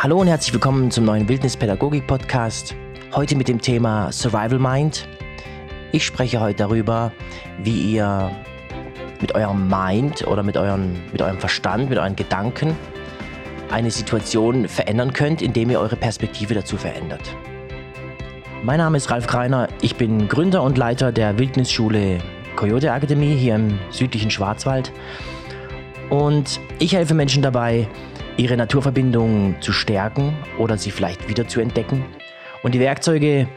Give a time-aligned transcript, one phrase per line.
[0.00, 2.76] Hallo und herzlich willkommen zum neuen Wildnispädagogik-Podcast.
[3.16, 5.08] Heute mit dem Thema Survival Mind.
[5.90, 7.10] Ich spreche heute darüber,
[7.64, 8.30] wie ihr
[9.20, 12.76] mit eurem Mind oder mit, euren, mit eurem Verstand, mit euren Gedanken
[13.72, 17.34] eine Situation verändern könnt, indem ihr eure Perspektive dazu verändert.
[18.62, 22.18] Mein Name ist Ralf Kreiner, ich bin Gründer und Leiter der Wildnisschule
[22.54, 24.92] Coyote Akademie hier im südlichen Schwarzwald
[26.08, 27.88] und ich helfe Menschen dabei,
[28.38, 32.06] ihre Naturverbindung zu stärken oder sie vielleicht wieder zu entdecken.
[32.62, 33.48] Und die Werkzeuge,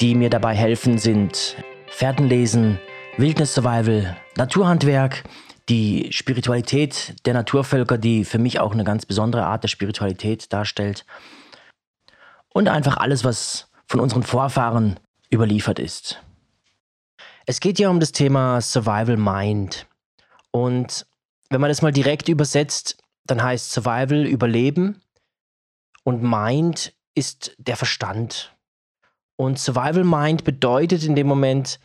[0.00, 1.56] die mir dabei helfen, sind
[1.88, 2.78] Fährtenlesen,
[3.16, 5.24] Wildnis Survival, Naturhandwerk,
[5.68, 11.04] die Spiritualität der Naturvölker, die für mich auch eine ganz besondere Art der Spiritualität darstellt.
[12.52, 15.00] Und einfach alles, was von unseren Vorfahren
[15.32, 16.22] überliefert ist.
[17.44, 19.86] Es geht ja um das Thema Survival Mind.
[20.52, 21.06] Und
[21.50, 25.02] wenn man das mal direkt übersetzt, dann heißt Survival Überleben
[26.04, 28.56] und Mind ist der Verstand.
[29.36, 31.80] Und Survival Mind bedeutet in dem Moment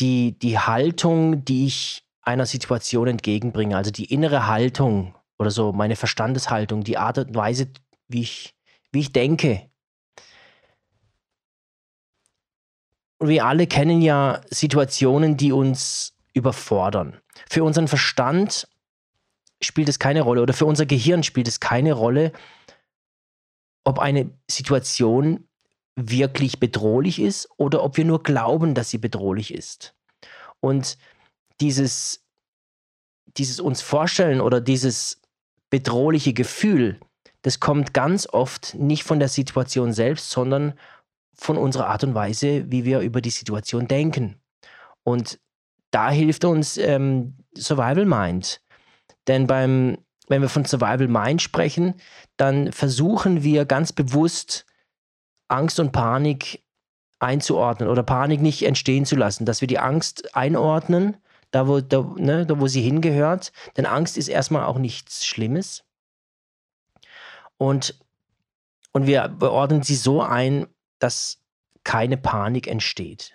[0.00, 5.96] die, die Haltung, die ich einer Situation entgegenbringe, also die innere Haltung oder so, meine
[5.96, 7.68] Verstandeshaltung, die Art und Weise,
[8.08, 8.54] wie ich,
[8.92, 9.68] wie ich denke.
[13.18, 17.20] Und wir alle kennen ja Situationen, die uns überfordern.
[17.48, 18.68] Für unseren Verstand
[19.62, 22.32] spielt es keine Rolle oder für unser Gehirn spielt es keine Rolle,
[23.84, 25.48] ob eine Situation
[25.96, 29.94] wirklich bedrohlich ist oder ob wir nur glauben, dass sie bedrohlich ist.
[30.60, 30.96] Und
[31.60, 32.24] dieses,
[33.36, 35.20] dieses uns vorstellen oder dieses
[35.70, 37.00] bedrohliche Gefühl,
[37.42, 40.74] das kommt ganz oft nicht von der Situation selbst, sondern
[41.34, 44.40] von unserer Art und Weise, wie wir über die Situation denken.
[45.02, 45.40] Und
[45.90, 48.60] da hilft uns ähm, Survival Mind.
[49.28, 51.94] Denn beim, wenn wir von Survival Mind sprechen,
[52.36, 54.66] dann versuchen wir ganz bewusst
[55.48, 56.62] Angst und Panik
[57.18, 61.16] einzuordnen oder Panik nicht entstehen zu lassen, dass wir die Angst einordnen,
[61.52, 63.52] da wo, da, ne, da wo sie hingehört.
[63.76, 65.84] Denn Angst ist erstmal auch nichts Schlimmes.
[67.58, 67.98] Und,
[68.92, 70.66] und wir ordnen sie so ein,
[70.98, 71.38] dass
[71.84, 73.34] keine Panik entsteht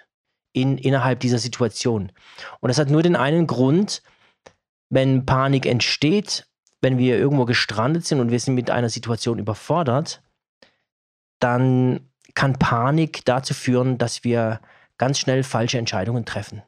[0.51, 2.11] in, innerhalb dieser Situation.
[2.59, 4.01] Und das hat nur den einen Grund,
[4.89, 6.47] wenn Panik entsteht,
[6.81, 10.21] wenn wir irgendwo gestrandet sind und wir sind mit einer Situation überfordert,
[11.39, 14.61] dann kann Panik dazu führen, dass wir
[14.97, 16.61] ganz schnell falsche Entscheidungen treffen.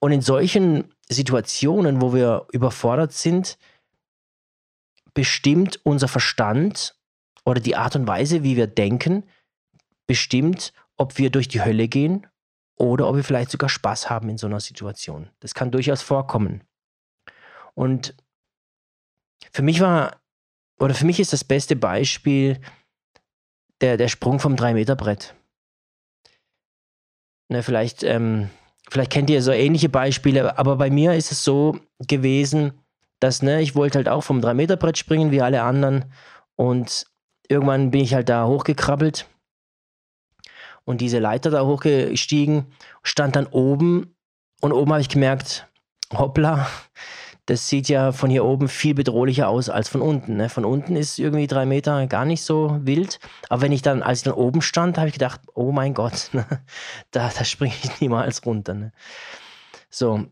[0.00, 3.58] Und in solchen Situationen, wo wir überfordert sind,
[5.14, 6.96] bestimmt unser Verstand
[7.44, 9.24] oder die Art und Weise, wie wir denken,
[10.06, 12.26] bestimmt, ob wir durch die Hölle gehen
[12.76, 15.30] oder ob wir vielleicht sogar Spaß haben in so einer Situation.
[15.40, 16.62] Das kann durchaus vorkommen.
[17.74, 18.14] Und
[19.52, 20.20] für mich war,
[20.78, 22.60] oder für mich ist das beste Beispiel
[23.80, 25.34] der, der Sprung vom 3-Meter-Brett.
[27.50, 28.50] Ne, vielleicht, ähm,
[28.88, 32.72] vielleicht kennt ihr so ähnliche Beispiele, aber bei mir ist es so gewesen,
[33.20, 36.06] dass ne, ich wollte halt auch vom 3-Meter-Brett springen wie alle anderen
[36.56, 37.06] und
[37.48, 39.28] irgendwann bin ich halt da hochgekrabbelt
[40.84, 42.66] und diese Leiter da hochgestiegen,
[43.02, 44.14] stand dann oben
[44.60, 45.66] und oben habe ich gemerkt,
[46.12, 46.66] hoppla,
[47.46, 50.36] das sieht ja von hier oben viel bedrohlicher aus als von unten.
[50.36, 50.48] Ne?
[50.48, 53.18] Von unten ist irgendwie drei Meter gar nicht so wild.
[53.50, 56.30] Aber wenn ich dann, als ich dann oben stand, habe ich gedacht, oh mein Gott,
[56.32, 56.46] ne?
[57.10, 58.74] da, da springe ich niemals runter.
[58.74, 58.92] Ne?
[59.90, 60.24] So.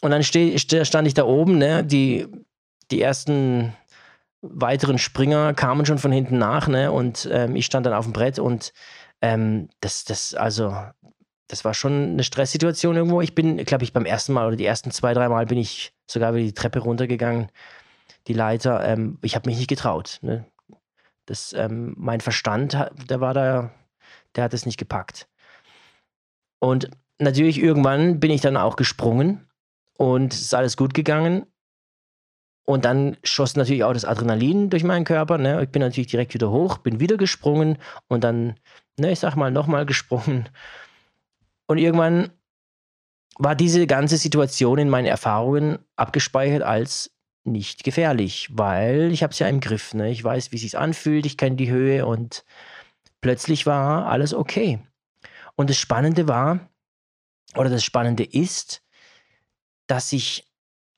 [0.00, 1.84] Und dann steh, stand ich da oben, ne?
[1.84, 2.28] die,
[2.92, 3.74] die ersten
[4.40, 6.92] weiteren Springer kamen schon von hinten nach, ne?
[6.92, 8.72] Und ähm, ich stand dann auf dem Brett und
[9.20, 10.74] ähm, das, das, also,
[11.48, 13.20] das war schon eine Stresssituation irgendwo.
[13.20, 15.92] Ich bin, glaube ich, beim ersten Mal oder die ersten zwei, drei Mal bin ich
[16.06, 17.50] sogar wieder die Treppe runtergegangen,
[18.26, 18.84] die Leiter.
[18.84, 20.18] Ähm, ich habe mich nicht getraut.
[20.22, 20.44] Ne?
[21.26, 22.76] Das, ähm, mein Verstand,
[23.08, 23.70] der war da,
[24.36, 25.28] der hat es nicht gepackt.
[26.58, 29.48] Und natürlich irgendwann bin ich dann auch gesprungen
[29.96, 31.46] und es ist alles gut gegangen.
[32.68, 35.38] Und dann schoss natürlich auch das Adrenalin durch meinen Körper.
[35.38, 35.62] Ne?
[35.62, 37.78] Ich bin natürlich direkt wieder hoch, bin wieder gesprungen
[38.08, 38.56] und dann
[38.98, 40.50] ne, ich sag mal, nochmal gesprungen.
[41.66, 42.28] Und irgendwann
[43.38, 47.10] war diese ganze Situation in meinen Erfahrungen abgespeichert als
[47.42, 49.94] nicht gefährlich, weil ich habe es ja im Griff.
[49.94, 50.10] Ne?
[50.10, 52.44] Ich weiß, wie es sich anfühlt, ich kenne die Höhe und
[53.22, 54.78] plötzlich war alles okay.
[55.56, 56.68] Und das Spannende war,
[57.54, 58.82] oder das Spannende ist,
[59.86, 60.47] dass sich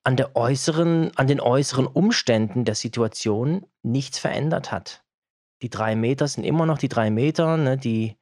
[0.05, 5.03] an, der äußeren, an den äußeren Umständen der Situation nichts verändert hat.
[5.63, 7.57] Die drei Meter sind immer noch die drei Meter.
[7.57, 7.77] Ne?
[7.77, 8.17] Die,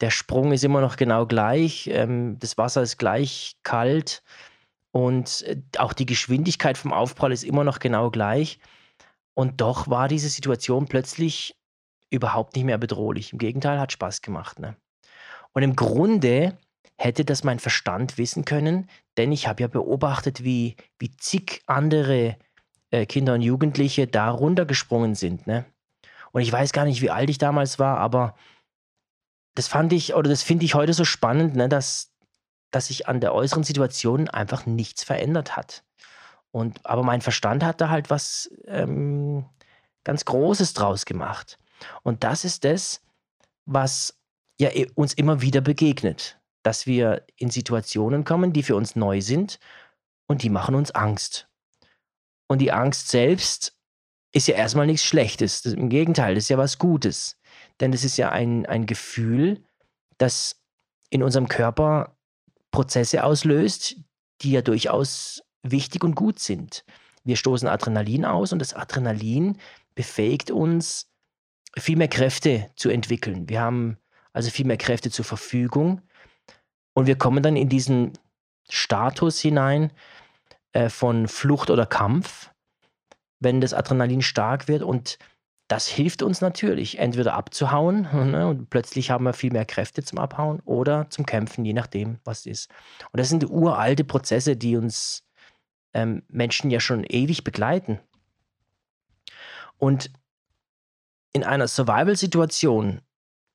[0.00, 1.88] der Sprung ist immer noch genau gleich.
[1.92, 4.22] Ähm, das Wasser ist gleich kalt.
[4.92, 8.58] Und äh, auch die Geschwindigkeit vom Aufprall ist immer noch genau gleich.
[9.34, 11.54] Und doch war diese Situation plötzlich
[12.10, 13.32] überhaupt nicht mehr bedrohlich.
[13.32, 14.58] Im Gegenteil, hat Spaß gemacht.
[14.58, 14.76] Ne?
[15.52, 16.58] Und im Grunde
[17.00, 18.86] hätte das mein Verstand wissen können,
[19.16, 22.36] denn ich habe ja beobachtet, wie, wie zig andere
[22.90, 25.46] äh, Kinder und Jugendliche da runtergesprungen sind.
[25.46, 25.64] Ne?
[26.30, 28.36] Und ich weiß gar nicht, wie alt ich damals war, aber
[29.54, 32.12] das fand ich oder das finde ich heute so spannend, ne, dass,
[32.70, 35.82] dass sich an der äußeren Situation einfach nichts verändert hat.
[36.50, 39.46] Und, aber mein Verstand hat da halt was ähm,
[40.04, 41.58] ganz Großes draus gemacht.
[42.02, 43.00] Und das ist das,
[43.64, 44.18] was
[44.58, 49.58] ja uns immer wieder begegnet dass wir in Situationen kommen, die für uns neu sind
[50.26, 51.48] und die machen uns Angst.
[52.48, 53.76] Und die Angst selbst
[54.32, 55.64] ist ja erstmal nichts Schlechtes.
[55.64, 57.36] Im Gegenteil, das ist ja was Gutes.
[57.80, 59.64] Denn es ist ja ein, ein Gefühl,
[60.18, 60.60] das
[61.10, 62.16] in unserem Körper
[62.70, 63.96] Prozesse auslöst,
[64.42, 66.84] die ja durchaus wichtig und gut sind.
[67.24, 69.58] Wir stoßen Adrenalin aus und das Adrenalin
[69.94, 71.08] befähigt uns,
[71.76, 73.48] viel mehr Kräfte zu entwickeln.
[73.48, 73.98] Wir haben
[74.32, 76.02] also viel mehr Kräfte zur Verfügung
[76.94, 78.12] und wir kommen dann in diesen
[78.68, 79.92] Status hinein
[80.72, 82.50] äh, von Flucht oder Kampf,
[83.40, 84.82] wenn das Adrenalin stark wird.
[84.82, 85.18] Und
[85.68, 90.18] das hilft uns natürlich, entweder abzuhauen ne, und plötzlich haben wir viel mehr Kräfte zum
[90.18, 92.70] Abhauen oder zum Kämpfen, je nachdem, was es ist.
[93.12, 95.24] Und das sind uralte Prozesse, die uns
[95.94, 98.00] ähm, Menschen ja schon ewig begleiten.
[99.78, 100.10] Und
[101.32, 103.00] in einer Survival-Situation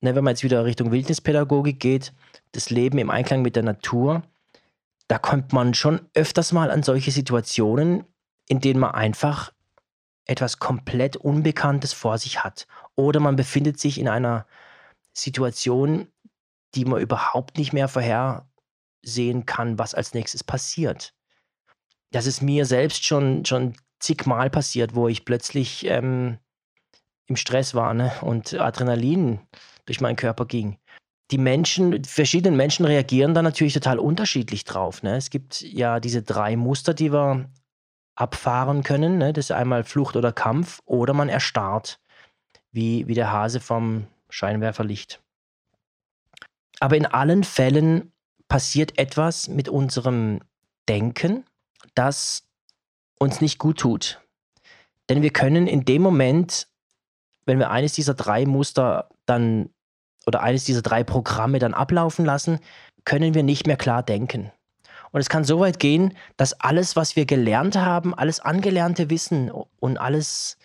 [0.06, 2.14] ne, wenn man jetzt wieder Richtung Wildnispädagogik geht,
[2.56, 4.24] das Leben im Einklang mit der Natur,
[5.08, 8.06] da kommt man schon öfters mal an solche Situationen,
[8.48, 9.52] in denen man einfach
[10.26, 12.68] etwas komplett Unbekanntes vor sich hat.
[12.96, 14.48] Oder man befindet sich in einer
[15.14, 16.08] Situation,
[16.74, 21.14] die man überhaupt nicht mehr vorhersehen kann, was als nächstes passiert.
[22.12, 26.40] Das ist mir selbst schon, schon zigmal passiert, wo ich plötzlich ähm,
[27.28, 28.12] im Stress war ne?
[28.22, 29.40] und Adrenalin
[29.86, 30.78] durch meinen Körper ging.
[31.32, 35.02] Die Menschen, verschiedene Menschen reagieren da natürlich total unterschiedlich drauf.
[35.02, 35.16] Ne?
[35.16, 37.50] Es gibt ja diese drei Muster, die wir
[38.16, 39.18] abfahren können.
[39.18, 39.34] Ne?
[39.34, 42.00] Das ist einmal Flucht oder Kampf oder man erstarrt,
[42.72, 45.22] wie, wie der Hase vom Scheinwerferlicht.
[46.80, 48.12] Aber in allen Fällen
[48.48, 50.42] passiert etwas mit unserem
[50.88, 51.46] Denken,
[51.96, 52.48] das
[53.18, 54.22] uns nicht gut tut.
[55.10, 56.68] Denn wir können in dem Moment,
[57.46, 59.70] wenn wir eines dieser drei Muster dann
[60.26, 62.60] oder eines dieser drei Programme dann ablaufen lassen,
[63.04, 64.52] können wir nicht mehr klar denken.
[65.12, 69.52] Und es kann so weit gehen, dass alles, was wir gelernt haben, alles angelernte Wissen
[69.52, 70.58] und alles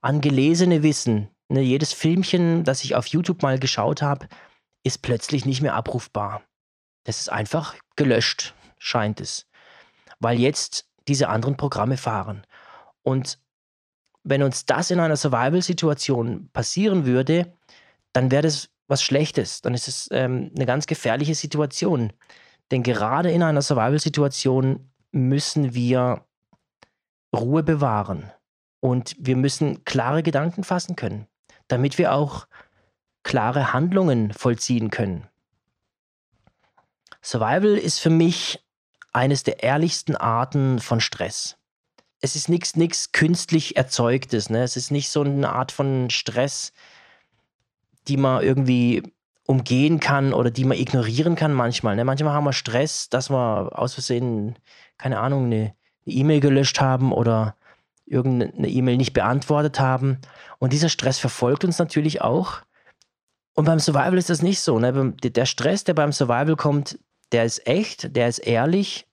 [0.00, 4.28] angelesene Wissen, ne, jedes Filmchen, das ich auf YouTube mal geschaut habe,
[4.82, 6.42] ist plötzlich nicht mehr abrufbar.
[7.04, 9.46] Das ist einfach gelöscht, scheint es.
[10.20, 12.46] Weil jetzt diese anderen Programme fahren.
[13.02, 13.38] Und
[14.24, 17.52] wenn uns das in einer Survival-Situation passieren würde,
[18.12, 22.12] dann wäre das was Schlechtes, dann ist es ähm, eine ganz gefährliche Situation.
[22.70, 26.24] Denn gerade in einer Survival-Situation müssen wir
[27.34, 28.30] Ruhe bewahren
[28.80, 31.26] und wir müssen klare Gedanken fassen können,
[31.68, 32.46] damit wir auch
[33.22, 35.26] klare Handlungen vollziehen können.
[37.22, 38.64] Survival ist für mich
[39.12, 41.56] eines der ehrlichsten Arten von Stress.
[42.20, 44.62] Es ist nichts künstlich erzeugtes, ne?
[44.62, 46.72] Es ist nicht so eine Art von Stress,
[48.08, 49.02] die man irgendwie
[49.46, 51.96] umgehen kann oder die man ignorieren kann manchmal.
[51.96, 52.04] Ne?
[52.04, 54.56] Manchmal haben wir Stress, dass wir aus Versehen,
[54.98, 55.74] keine Ahnung, eine
[56.04, 57.56] E-Mail gelöscht haben oder
[58.04, 60.18] irgendeine E-Mail nicht beantwortet haben.
[60.58, 62.60] Und dieser Stress verfolgt uns natürlich auch.
[63.54, 64.78] Und beim Survival ist das nicht so.
[64.78, 65.14] Ne?
[65.22, 66.98] Der Stress, der beim Survival kommt,
[67.32, 69.06] der ist echt, der ist ehrlich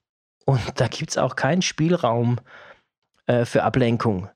[0.44, 2.40] und da gibt es auch keinen Spielraum
[3.26, 4.28] äh, für Ablenkung.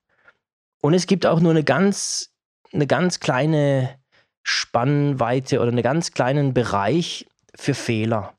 [0.81, 2.33] Und es gibt auch nur eine ganz,
[2.73, 4.00] eine ganz kleine
[4.43, 8.35] Spannweite oder einen ganz kleinen Bereich für Fehler.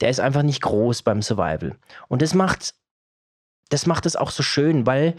[0.00, 1.76] Der ist einfach nicht groß beim Survival.
[2.08, 2.74] Und das macht,
[3.68, 5.14] das macht es auch so schön, weil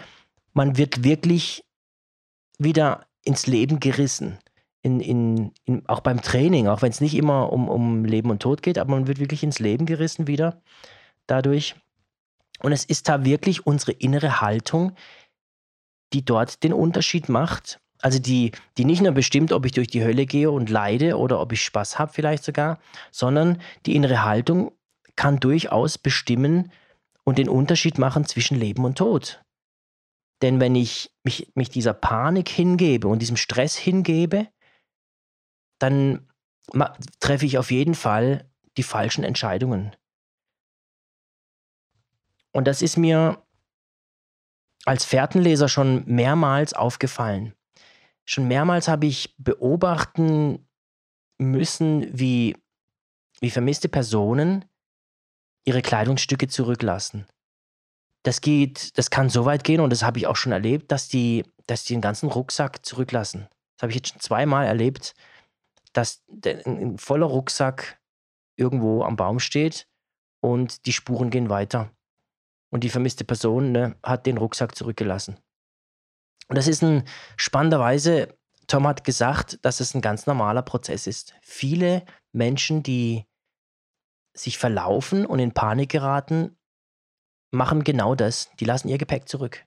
[0.54, 1.64] man wird wirklich
[2.58, 4.40] wieder ins Leben gerissen.
[4.84, 8.42] In, in, in, auch beim Training, auch wenn es nicht immer um, um Leben und
[8.42, 10.60] Tod geht, aber man wird wirklich ins Leben gerissen wieder
[11.28, 11.76] dadurch.
[12.60, 14.94] Und es ist da wirklich unsere innere Haltung,
[16.14, 20.04] die dort den Unterschied macht also die, die nicht nur bestimmt, ob ich durch die
[20.04, 22.80] Hölle gehe und leide oder ob ich Spaß habe vielleicht sogar,
[23.12, 24.72] sondern die innere Haltung
[25.16, 26.72] kann durchaus bestimmen
[27.24, 29.44] und den Unterschied machen zwischen Leben und Tod.
[30.42, 34.48] Denn wenn ich mich, mich dieser Panik hingebe und diesem Stress hingebe,
[35.78, 36.28] dann
[37.20, 39.96] treffe ich auf jeden Fall die falschen Entscheidungen.
[42.52, 43.42] Und das ist mir
[44.86, 47.54] als Fährtenleser schon mehrmals aufgefallen.
[48.32, 50.66] Schon mehrmals habe ich beobachten
[51.38, 52.56] müssen, wie,
[53.42, 54.64] wie vermisste Personen
[55.66, 57.28] ihre Kleidungsstücke zurücklassen.
[58.24, 61.10] Das geht, das kann so weit gehen und das habe ich auch schon erlebt, dass
[61.10, 63.50] die, dass die den ganzen Rucksack zurücklassen.
[63.76, 65.14] Das habe ich jetzt schon zweimal erlebt,
[65.92, 66.24] dass
[66.66, 68.00] ein voller Rucksack
[68.56, 69.90] irgendwo am Baum steht
[70.40, 71.92] und die Spuren gehen weiter.
[72.70, 75.36] Und die vermisste Person ne, hat den Rucksack zurückgelassen.
[76.48, 77.04] Und das ist ein
[77.38, 81.34] spannenderweise, Tom hat gesagt, dass es ein ganz normaler Prozess ist.
[81.42, 83.26] Viele Menschen, die
[84.34, 86.58] sich verlaufen und in Panik geraten,
[87.52, 88.50] machen genau das.
[88.60, 89.66] Die lassen ihr Gepäck zurück.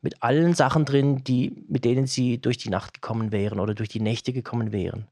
[0.00, 3.88] Mit allen Sachen drin, die, mit denen sie durch die Nacht gekommen wären oder durch
[3.88, 5.08] die Nächte gekommen wären.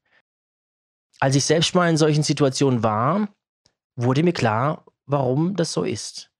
[1.18, 3.28] Als ich selbst mal in solchen Situationen war,
[3.96, 6.30] wurde mir klar, warum das so ist.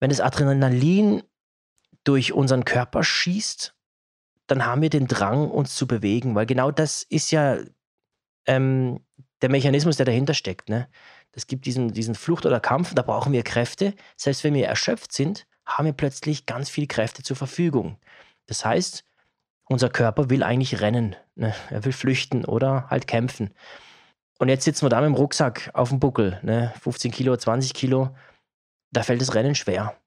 [0.00, 1.22] Wenn das Adrenalin
[2.10, 3.72] durch unseren Körper schießt,
[4.48, 7.58] dann haben wir den Drang, uns zu bewegen, weil genau das ist ja
[8.46, 8.98] ähm,
[9.42, 10.68] der Mechanismus, der dahinter steckt.
[10.68, 10.88] Ne?
[11.30, 13.94] Das gibt diesen, diesen Flucht oder Kampf, da brauchen wir Kräfte.
[14.16, 17.96] Selbst wenn wir erschöpft sind, haben wir plötzlich ganz viel Kräfte zur Verfügung.
[18.46, 19.04] Das heißt,
[19.68, 21.14] unser Körper will eigentlich rennen.
[21.36, 21.54] Ne?
[21.70, 23.54] Er will flüchten oder halt kämpfen.
[24.40, 26.74] Und jetzt sitzen wir da mit dem Rucksack auf dem Buckel, ne?
[26.80, 28.16] 15 Kilo, 20 Kilo.
[28.90, 29.99] Da fällt das Rennen schwer.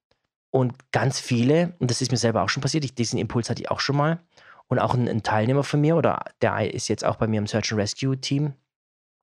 [0.53, 3.63] Und ganz viele, und das ist mir selber auch schon passiert, ich, diesen Impuls hatte
[3.63, 4.19] ich auch schon mal.
[4.67, 7.47] Und auch ein, ein Teilnehmer von mir, oder der ist jetzt auch bei mir im
[7.47, 8.53] Search and Rescue Team,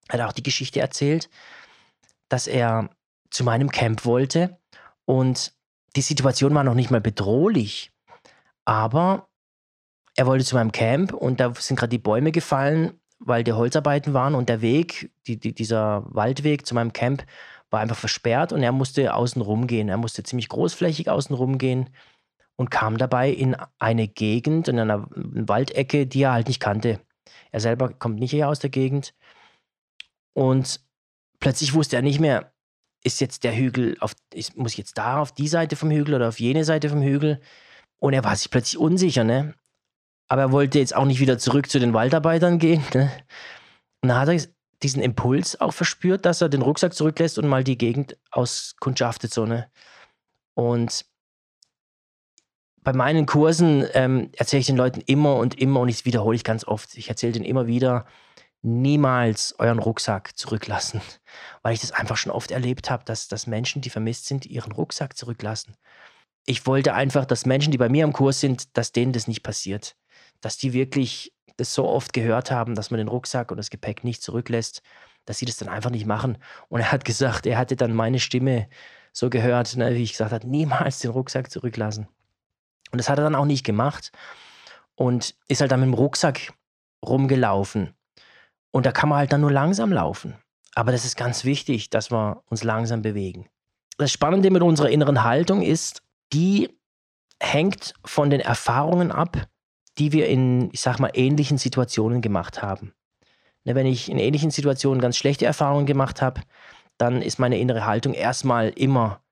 [0.08, 1.30] hat auch die Geschichte erzählt,
[2.28, 2.90] dass er
[3.30, 4.58] zu meinem Camp wollte
[5.04, 5.54] und
[5.94, 7.92] die Situation war noch nicht mal bedrohlich,
[8.64, 9.28] aber
[10.16, 14.14] er wollte zu meinem Camp und da sind gerade die Bäume gefallen, weil die Holzarbeiten
[14.14, 17.24] waren und der Weg, die, die, dieser Waldweg zu meinem Camp
[17.70, 19.88] war einfach versperrt und er musste außen rumgehen.
[19.88, 21.90] Er musste ziemlich großflächig außen rumgehen
[22.56, 27.00] und kam dabei in eine Gegend, in einer Waldecke, die er halt nicht kannte.
[27.52, 29.14] Er selber kommt nicht hier aus der Gegend
[30.34, 30.80] und
[31.38, 32.52] plötzlich wusste er nicht mehr,
[33.02, 36.14] ist jetzt der Hügel auf, ist, muss ich jetzt da auf die Seite vom Hügel
[36.14, 37.40] oder auf jene Seite vom Hügel?
[37.98, 39.54] Und er war sich plötzlich unsicher, ne?
[40.28, 42.84] Aber er wollte jetzt auch nicht wieder zurück zu den Waldarbeitern gehen.
[42.94, 43.10] Ne?
[44.02, 44.34] Und dann hat er
[44.82, 49.46] diesen Impuls auch verspürt, dass er den Rucksack zurücklässt und mal die Gegend auskundschaftet, so,
[49.46, 49.70] ne?
[50.54, 51.04] Und
[52.82, 56.44] bei meinen Kursen ähm, erzähle ich den Leuten immer und immer, und ich wiederhole ich
[56.44, 58.06] ganz oft, ich erzähle denen immer wieder,
[58.62, 61.00] niemals euren Rucksack zurücklassen,
[61.62, 64.72] weil ich das einfach schon oft erlebt habe, dass, dass Menschen, die vermisst sind, ihren
[64.72, 65.76] Rucksack zurücklassen.
[66.46, 69.42] Ich wollte einfach, dass Menschen, die bei mir im Kurs sind, dass denen das nicht
[69.42, 69.96] passiert.
[70.40, 74.04] Dass die wirklich das so oft gehört haben, dass man den Rucksack und das Gepäck
[74.04, 74.82] nicht zurücklässt,
[75.24, 76.38] dass sie das dann einfach nicht machen.
[76.68, 78.68] Und er hat gesagt, er hatte dann meine Stimme
[79.12, 82.08] so gehört, ne, wie ich gesagt habe, niemals den Rucksack zurücklassen.
[82.92, 84.12] Und das hat er dann auch nicht gemacht
[84.94, 86.52] und ist halt dann mit dem Rucksack
[87.04, 87.94] rumgelaufen.
[88.72, 90.36] Und da kann man halt dann nur langsam laufen.
[90.74, 93.48] Aber das ist ganz wichtig, dass wir uns langsam bewegen.
[93.98, 96.02] Das Spannende mit unserer inneren Haltung ist,
[96.32, 96.68] die
[97.40, 99.48] hängt von den Erfahrungen ab,
[100.00, 102.94] die wir in, ich sag mal, ähnlichen Situationen gemacht haben.
[103.64, 106.40] Ne, wenn ich in ähnlichen Situationen ganz schlechte Erfahrungen gemacht habe,
[106.96, 109.22] dann ist meine innere Haltung erstmal immer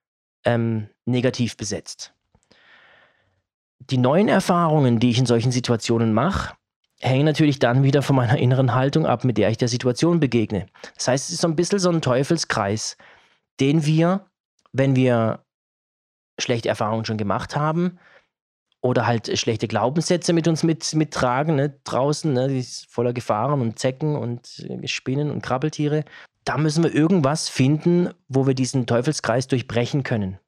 [0.45, 2.13] ähm, negativ besetzt.
[3.81, 6.55] Die neuen Erfahrungen, die ich in solchen Situationen mache,
[7.01, 10.67] hängen natürlich dann wieder von meiner inneren Haltung ab, mit der ich der Situation begegne.
[10.97, 12.99] Das heißt, es ist so ein bisschen so ein Teufelskreis,
[13.61, 14.27] den wir,
[14.73, 15.45] wenn wir
[16.39, 17.99] schlechte Erfahrungen schon gemacht haben
[18.81, 23.61] oder halt schlechte Glaubenssätze mit uns mit, mittragen, ne, draußen, ne, die ist voller Gefahren
[23.61, 26.05] und Zecken und äh, Spinnen und Krabbeltiere,
[26.45, 30.39] da müssen wir irgendwas finden, wo wir diesen Teufelskreis durchbrechen können.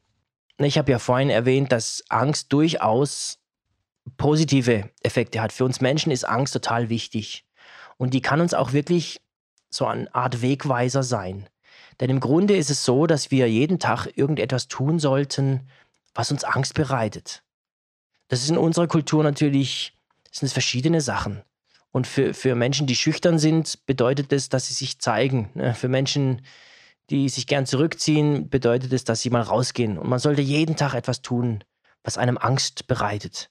[0.58, 3.38] Ich habe ja vorhin erwähnt, dass Angst durchaus
[4.16, 5.52] positive Effekte hat.
[5.52, 7.44] Für uns Menschen ist Angst total wichtig.
[7.96, 9.20] Und die kann uns auch wirklich
[9.70, 11.48] so eine Art Wegweiser sein.
[12.00, 15.68] Denn im Grunde ist es so, dass wir jeden Tag irgendetwas tun sollten,
[16.14, 17.42] was uns Angst bereitet.
[18.30, 19.92] Das ist in unserer Kultur natürlich,
[20.30, 21.42] sind es verschiedene Sachen.
[21.90, 25.50] Und für, für Menschen, die schüchtern sind, bedeutet es, dass sie sich zeigen.
[25.54, 25.74] Ne?
[25.74, 26.42] Für Menschen,
[27.10, 29.98] die sich gern zurückziehen, bedeutet es, dass sie mal rausgehen.
[29.98, 31.64] Und man sollte jeden Tag etwas tun,
[32.04, 33.50] was einem Angst bereitet.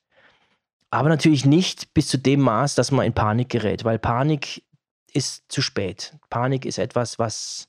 [0.91, 4.63] Aber natürlich nicht bis zu dem Maß, dass man in Panik gerät, weil Panik
[5.11, 6.15] ist zu spät.
[6.29, 7.67] Panik ist etwas, was,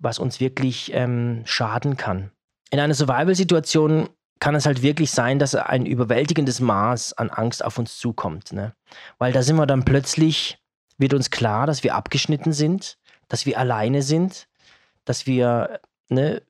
[0.00, 2.32] was uns wirklich ähm, schaden kann.
[2.70, 7.78] In einer Survival-Situation kann es halt wirklich sein, dass ein überwältigendes Maß an Angst auf
[7.78, 8.52] uns zukommt.
[8.52, 8.74] Ne?
[9.18, 10.58] Weil da sind wir dann plötzlich,
[10.98, 14.48] wird uns klar, dass wir abgeschnitten sind, dass wir alleine sind,
[15.04, 16.42] dass wir ne,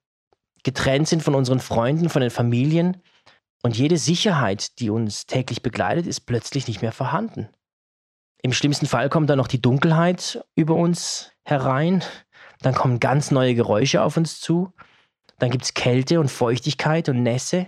[0.63, 2.97] getrennt sind von unseren Freunden, von den Familien.
[3.63, 7.49] Und jede Sicherheit, die uns täglich begleitet, ist plötzlich nicht mehr vorhanden.
[8.43, 12.05] Im schlimmsten Fall kommt dann noch die Dunkelheit über uns herein.
[12.61, 14.73] Dann kommen ganz neue Geräusche auf uns zu.
[15.39, 17.67] Dann gibt es Kälte und Feuchtigkeit und Nässe.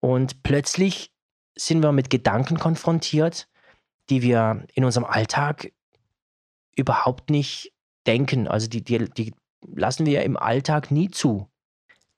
[0.00, 1.10] Und plötzlich
[1.56, 3.48] sind wir mit Gedanken konfrontiert,
[4.10, 5.72] die wir in unserem Alltag
[6.76, 7.72] überhaupt nicht
[8.06, 8.48] denken.
[8.48, 9.34] Also die, die, die
[9.74, 11.48] lassen wir im Alltag nie zu.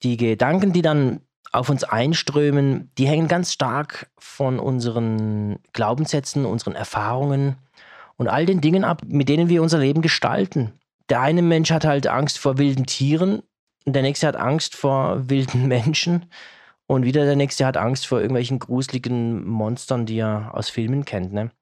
[0.02, 1.20] Die Gedanken, die dann
[1.52, 7.56] auf uns einströmen, die hängen ganz stark von unseren Glaubenssätzen, unseren Erfahrungen
[8.16, 10.72] und all den Dingen ab, mit denen wir unser Leben gestalten.
[11.08, 13.42] Der eine Mensch hat halt Angst vor wilden Tieren,
[13.84, 16.26] der nächste hat Angst vor wilden Menschen
[16.90, 21.32] und wieder der nächste hat Angst vor irgendwelchen gruseligen Monstern, die er aus Filmen kennt.
[21.32, 21.52] Ne?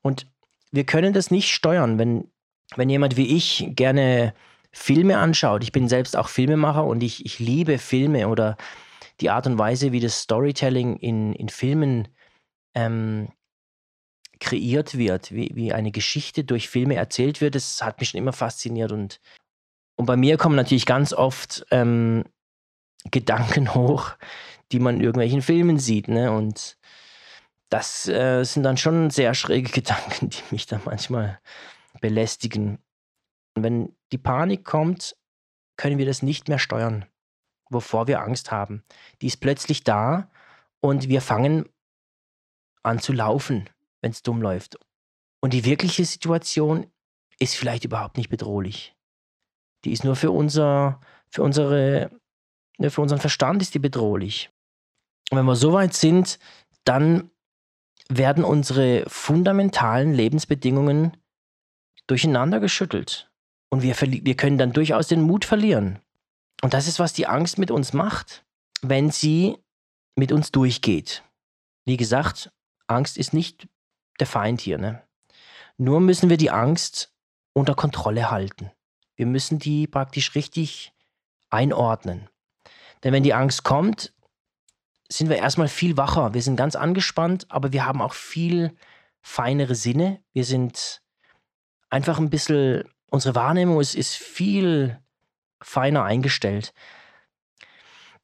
[0.00, 0.26] Und
[0.72, 2.30] wir können das nicht steuern, wenn,
[2.76, 4.32] wenn jemand wie ich gerne
[4.72, 5.62] Filme anschaut.
[5.64, 8.56] Ich bin selbst auch Filmemacher und ich, ich liebe Filme oder
[9.20, 12.08] die Art und Weise, wie das Storytelling in, in Filmen
[12.74, 13.28] ähm,
[14.38, 18.32] kreiert wird, wie, wie eine Geschichte durch Filme erzählt wird, das hat mich schon immer
[18.32, 18.92] fasziniert.
[18.92, 19.20] Und,
[19.96, 22.24] und bei mir kommen natürlich ganz oft ähm,
[23.10, 24.12] Gedanken hoch,
[24.72, 26.08] die man in irgendwelchen Filmen sieht.
[26.08, 26.30] Ne?
[26.32, 26.76] Und
[27.68, 31.40] das äh, sind dann schon sehr schräge Gedanken, die mich dann manchmal
[32.00, 32.78] belästigen.
[33.54, 35.16] Wenn die Panik kommt,
[35.76, 37.06] können wir das nicht mehr steuern
[37.70, 38.82] wovor wir Angst haben.
[39.22, 40.28] Die ist plötzlich da
[40.80, 41.68] und wir fangen
[42.82, 43.70] an zu laufen,
[44.02, 44.78] wenn es dumm läuft.
[45.40, 46.86] Und die wirkliche Situation
[47.38, 48.94] ist vielleicht überhaupt nicht bedrohlich.
[49.84, 52.10] Die ist nur für unser, für unsere,
[52.76, 54.50] ne, für unseren Verstand ist die bedrohlich.
[55.30, 56.38] Und wenn wir so weit sind,
[56.84, 57.30] dann
[58.08, 61.16] werden unsere fundamentalen Lebensbedingungen
[62.06, 63.30] durcheinander geschüttelt.
[63.70, 66.00] Und wir, wir können dann durchaus den Mut verlieren.
[66.62, 68.44] Und das ist, was die Angst mit uns macht,
[68.82, 69.58] wenn sie
[70.16, 71.22] mit uns durchgeht.
[71.86, 72.50] Wie gesagt,
[72.88, 73.68] Angst ist nicht
[74.18, 74.78] der Feind hier.
[74.78, 75.02] Ne?
[75.78, 77.14] Nur müssen wir die Angst
[77.52, 78.70] unter Kontrolle halten.
[79.14, 80.92] Wir müssen die praktisch richtig
[81.48, 82.28] einordnen.
[83.02, 84.12] Denn wenn die Angst kommt,
[85.12, 86.34] sind wir erstmal viel wacher.
[86.34, 88.76] Wir sind ganz angespannt, aber wir haben auch viel
[89.22, 90.22] feinere Sinne.
[90.32, 91.02] Wir sind
[91.90, 94.98] einfach ein bisschen, unsere Wahrnehmung ist, ist viel
[95.60, 96.72] feiner eingestellt.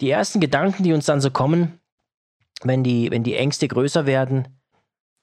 [0.01, 1.81] Die ersten Gedanken, die uns dann so kommen,
[2.63, 4.49] wenn die, wenn die Ängste größer werden,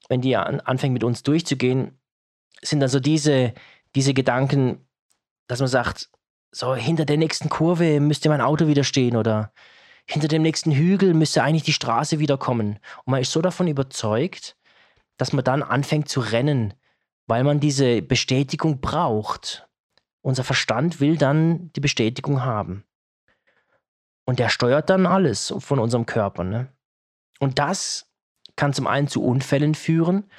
[0.09, 1.97] wenn die an, anfangen mit uns durchzugehen,
[2.61, 3.53] sind dann so diese,
[3.95, 4.85] diese Gedanken,
[5.47, 6.09] dass man sagt,
[6.51, 9.53] so hinter der nächsten Kurve müsste mein Auto wieder stehen oder
[10.05, 12.79] hinter dem nächsten Hügel müsste eigentlich die Straße wieder kommen.
[13.05, 14.57] Und man ist so davon überzeugt,
[15.17, 16.73] dass man dann anfängt zu rennen,
[17.27, 19.67] weil man diese Bestätigung braucht.
[20.21, 22.83] Unser Verstand will dann die Bestätigung haben.
[24.25, 26.43] Und der steuert dann alles von unserem Körper.
[26.43, 26.67] Ne?
[27.39, 28.09] Und das
[28.55, 30.29] kann zum einen zu Unfällen führen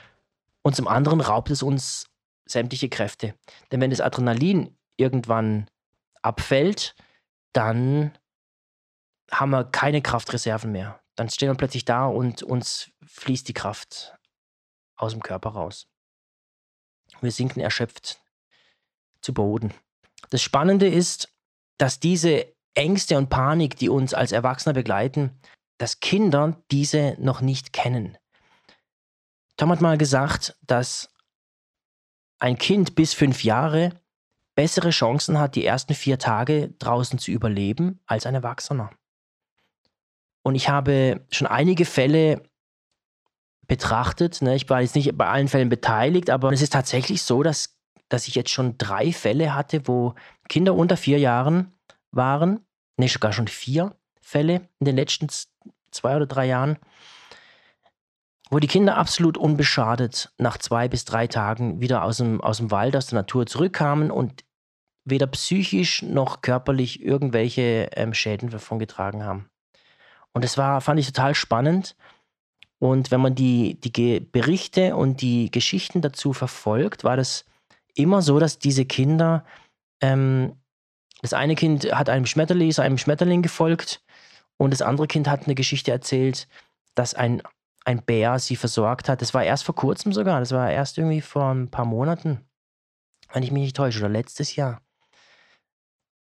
[0.62, 2.06] und zum anderen raubt es uns
[2.46, 3.34] sämtliche Kräfte.
[3.70, 5.68] Denn wenn das Adrenalin irgendwann
[6.22, 6.94] abfällt,
[7.52, 8.12] dann
[9.40, 11.00] haben wir keine Kraftreserven mehr.
[11.16, 14.16] Dann stehen wir plötzlich da und uns fließt die Kraft
[14.96, 15.86] aus dem Körper raus.
[17.20, 18.20] Wir sinken erschöpft
[19.20, 19.72] zu Boden.
[20.30, 21.32] Das Spannende ist,
[21.78, 25.38] dass diese Ängste und Panik, die uns als Erwachsene begleiten,
[25.78, 28.18] dass Kinder diese noch nicht kennen.
[29.56, 31.10] Tom hat mal gesagt, dass
[32.38, 34.00] ein Kind bis fünf Jahre
[34.54, 38.90] bessere Chancen hat, die ersten vier Tage draußen zu überleben als ein Erwachsener.
[40.44, 42.42] Und ich habe schon einige Fälle
[43.66, 44.42] betrachtet.
[44.42, 44.54] Ne?
[44.54, 47.74] Ich war jetzt nicht bei allen Fällen beteiligt, aber es ist tatsächlich so, dass
[48.08, 50.14] dass ich jetzt schon drei Fälle hatte, wo
[50.48, 51.72] Kinder unter vier Jahren
[52.10, 52.60] waren,
[52.96, 55.28] ne, sogar schon vier Fälle in den letzten
[55.90, 56.78] zwei oder drei Jahren,
[58.50, 62.70] wo die Kinder absolut unbeschadet nach zwei bis drei Tagen wieder aus dem, aus dem
[62.70, 64.44] Wald, aus der Natur zurückkamen und
[65.04, 69.50] weder psychisch noch körperlich irgendwelche ähm, Schäden davongetragen haben.
[70.34, 71.96] Und das war, fand ich total spannend.
[72.78, 77.46] Und wenn man die, die Berichte und die Geschichten dazu verfolgt, war das
[77.94, 79.44] immer so, dass diese Kinder,
[80.02, 80.56] ähm,
[81.22, 84.02] das eine Kind hat einem Schmetterling, ist einem Schmetterling gefolgt
[84.58, 86.48] und das andere Kind hat eine Geschichte erzählt,
[86.94, 87.42] dass ein,
[87.84, 89.22] ein Bär sie versorgt hat.
[89.22, 92.40] Das war erst vor kurzem sogar, das war erst irgendwie vor ein paar Monaten,
[93.32, 94.82] wenn ich mich nicht täusche, oder letztes Jahr.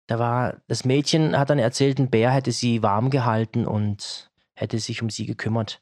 [0.08, 4.80] Da war, das Mädchen hat dann erzählt, ein Bär hätte sie warm gehalten und hätte
[4.80, 5.82] sich um sie gekümmert.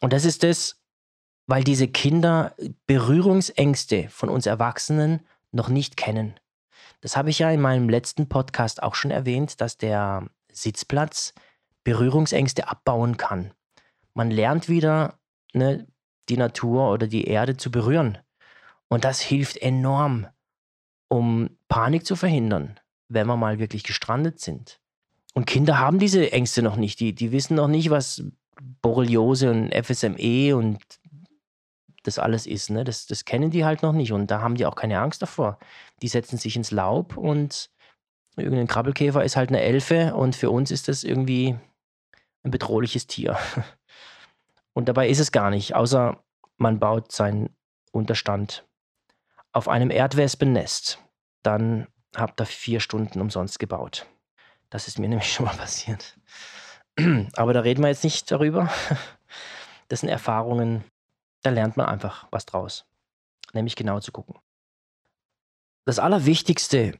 [0.00, 0.80] Und das ist das,
[1.46, 2.54] weil diese Kinder
[2.86, 5.20] Berührungsängste von uns Erwachsenen
[5.52, 6.38] noch nicht kennen.
[7.00, 11.34] Das habe ich ja in meinem letzten Podcast auch schon erwähnt, dass der Sitzplatz
[11.84, 13.52] Berührungsängste abbauen kann.
[14.14, 15.18] Man lernt wieder
[15.52, 15.86] ne,
[16.28, 18.18] die Natur oder die Erde zu berühren.
[18.88, 20.26] Und das hilft enorm,
[21.08, 24.80] um Panik zu verhindern, wenn wir mal wirklich gestrandet sind.
[25.34, 26.98] Und Kinder haben diese Ängste noch nicht.
[27.00, 28.24] Die, die wissen noch nicht, was
[28.80, 30.78] Borreliose und FSME und
[32.02, 32.70] das alles ist.
[32.70, 32.84] Ne?
[32.84, 34.12] Das, das kennen die halt noch nicht.
[34.12, 35.58] Und da haben die auch keine Angst davor.
[36.02, 37.70] Die setzen sich ins Laub und
[38.36, 41.56] irgendein Krabbelkäfer ist halt eine Elfe und für uns ist das irgendwie
[42.42, 43.36] ein bedrohliches Tier.
[44.72, 46.22] Und dabei ist es gar nicht, außer
[46.58, 47.48] man baut seinen
[47.92, 48.66] Unterstand
[49.52, 50.98] auf einem Erdwespennest.
[51.42, 54.06] Dann habt ihr vier Stunden umsonst gebaut.
[54.70, 56.18] Das ist mir nämlich schon mal passiert.
[57.34, 58.70] Aber da reden wir jetzt nicht darüber.
[59.88, 60.82] Das sind Erfahrungen,
[61.42, 62.86] da lernt man einfach was draus.
[63.52, 64.34] Nämlich genau zu gucken.
[65.84, 66.98] Das Allerwichtigste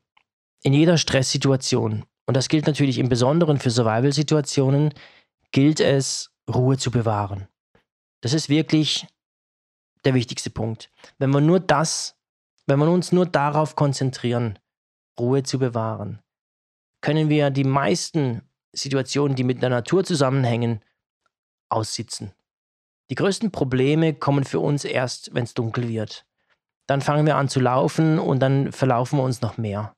[0.62, 4.94] in jeder Stresssituation, und das gilt natürlich im Besonderen für Survival-Situationen,
[5.50, 7.48] gilt es, Ruhe zu bewahren.
[8.20, 9.06] Das ist wirklich
[10.04, 10.90] der wichtigste Punkt.
[11.18, 12.16] Wenn wir nur das,
[12.66, 14.58] wenn wir uns nur darauf konzentrieren,
[15.18, 16.20] Ruhe zu bewahren,
[17.00, 20.82] können wir die meisten Situationen, die mit der Natur zusammenhängen,
[21.68, 22.32] aussitzen.
[23.10, 26.26] Die größten Probleme kommen für uns erst, wenn es dunkel wird.
[26.86, 29.94] Dann fangen wir an zu laufen und dann verlaufen wir uns noch mehr.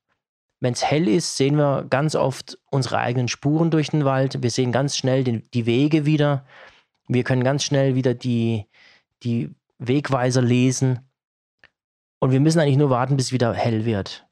[0.61, 4.43] Wenn es hell ist, sehen wir ganz oft unsere eigenen Spuren durch den Wald.
[4.43, 6.45] Wir sehen ganz schnell den, die Wege wieder.
[7.07, 8.67] Wir können ganz schnell wieder die,
[9.23, 11.09] die Wegweiser lesen.
[12.19, 14.28] Und wir müssen eigentlich nur warten, bis es wieder hell wird.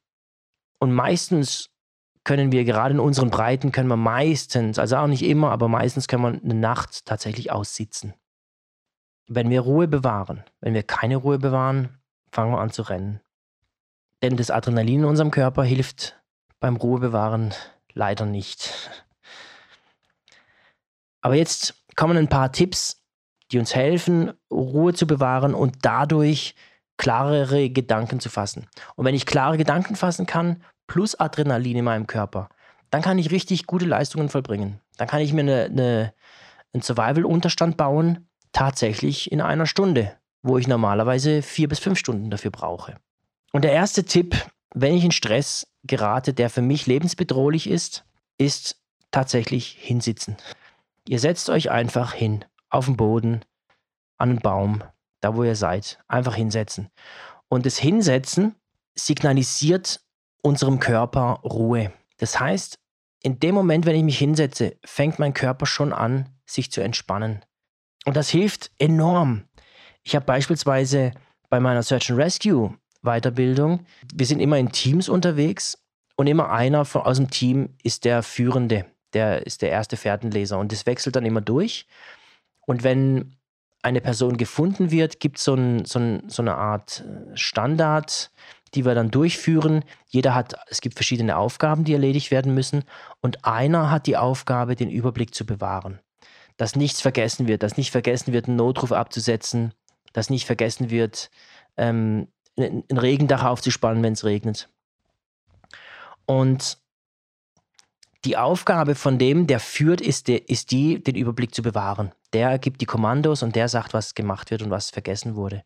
[0.86, 1.70] Und meistens
[2.22, 6.06] können wir gerade in unseren Breiten, können wir meistens, also auch nicht immer, aber meistens
[6.06, 8.14] können wir eine Nacht tatsächlich aussitzen.
[9.26, 11.98] Wenn wir Ruhe bewahren, wenn wir keine Ruhe bewahren,
[12.30, 13.20] fangen wir an zu rennen.
[14.22, 16.22] Denn das Adrenalin in unserem Körper hilft
[16.60, 17.52] beim Ruhebewahren
[17.92, 18.88] leider nicht.
[21.20, 23.02] Aber jetzt kommen ein paar Tipps,
[23.50, 26.54] die uns helfen, Ruhe zu bewahren und dadurch
[26.96, 28.68] klarere Gedanken zu fassen.
[28.94, 32.48] Und wenn ich klare Gedanken fassen kann, plus Adrenalin in meinem Körper,
[32.90, 34.80] dann kann ich richtig gute Leistungen vollbringen.
[34.96, 36.14] Dann kann ich mir eine, eine,
[36.72, 42.50] einen Survival-Unterstand bauen, tatsächlich in einer Stunde, wo ich normalerweise vier bis fünf Stunden dafür
[42.50, 42.96] brauche.
[43.52, 44.36] Und der erste Tipp,
[44.74, 48.04] wenn ich in Stress gerate, der für mich lebensbedrohlich ist,
[48.38, 50.36] ist tatsächlich hinsitzen.
[51.08, 53.44] Ihr setzt euch einfach hin, auf den Boden,
[54.18, 54.82] an einen Baum,
[55.20, 55.98] da wo ihr seid.
[56.08, 56.90] Einfach hinsetzen.
[57.48, 58.54] Und das Hinsetzen
[58.94, 60.00] signalisiert
[60.46, 61.92] unserem Körper Ruhe.
[62.18, 62.78] Das heißt,
[63.20, 67.44] in dem Moment, wenn ich mich hinsetze, fängt mein Körper schon an, sich zu entspannen.
[68.04, 69.42] Und das hilft enorm.
[70.04, 71.10] Ich habe beispielsweise
[71.50, 75.78] bei meiner Search and Rescue Weiterbildung, wir sind immer in Teams unterwegs
[76.14, 80.58] und immer einer von, aus dem Team ist der Führende, der ist der erste Fährtenleser
[80.58, 81.86] und das wechselt dann immer durch.
[82.66, 83.36] Und wenn
[83.82, 87.04] eine Person gefunden wird, gibt so es so, ein, so eine Art
[87.34, 88.30] Standard,
[88.76, 89.84] die wir dann durchführen.
[90.06, 92.84] Jeder hat, es gibt verschiedene Aufgaben, die erledigt werden müssen.
[93.20, 95.98] Und einer hat die Aufgabe, den Überblick zu bewahren.
[96.56, 99.72] Dass nichts vergessen wird, dass nicht vergessen wird, einen Notruf abzusetzen,
[100.12, 101.30] dass nicht vergessen wird,
[101.76, 104.70] ähm, ein Regendach aufzuspannen, wenn es regnet.
[106.24, 106.78] Und
[108.26, 112.10] die Aufgabe von dem, der führt, ist, der, ist die, den Überblick zu bewahren.
[112.32, 115.62] Der gibt die Kommandos und der sagt, was gemacht wird und was vergessen wurde.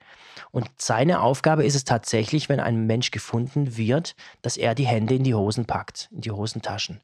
[0.51, 5.15] Und seine Aufgabe ist es tatsächlich, wenn ein Mensch gefunden wird, dass er die Hände
[5.15, 7.01] in die Hosen packt, in die Hosentaschen.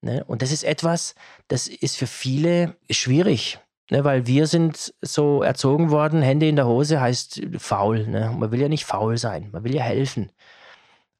[0.00, 0.24] Ne?
[0.24, 1.14] Und das ist etwas,
[1.46, 3.60] das ist für viele schwierig,
[3.90, 4.02] ne?
[4.02, 8.08] weil wir sind so erzogen worden, Hände in der Hose heißt faul.
[8.08, 8.34] Ne?
[8.36, 10.32] Man will ja nicht faul sein, man will ja helfen.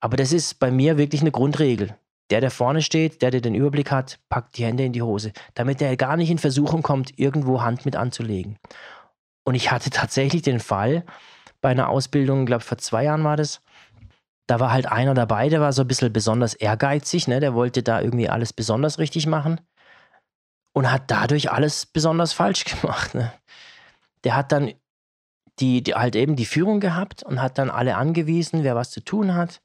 [0.00, 1.96] Aber das ist bei mir wirklich eine Grundregel.
[2.30, 5.32] Der, der vorne steht, der, der den Überblick hat, packt die Hände in die Hose,
[5.54, 8.58] damit er gar nicht in Versuchung kommt, irgendwo Hand mit anzulegen.
[9.44, 11.04] Und ich hatte tatsächlich den Fall
[11.60, 13.60] bei einer Ausbildung, ich glaube vor zwei Jahren war das,
[14.46, 17.40] da war halt einer dabei, der war so ein bisschen besonders ehrgeizig, ne?
[17.40, 19.60] der wollte da irgendwie alles besonders richtig machen
[20.72, 23.14] und hat dadurch alles besonders falsch gemacht.
[23.14, 23.32] Ne?
[24.24, 24.72] Der hat dann
[25.60, 29.02] die, die, halt eben die Führung gehabt und hat dann alle angewiesen, wer was zu
[29.02, 29.60] tun hat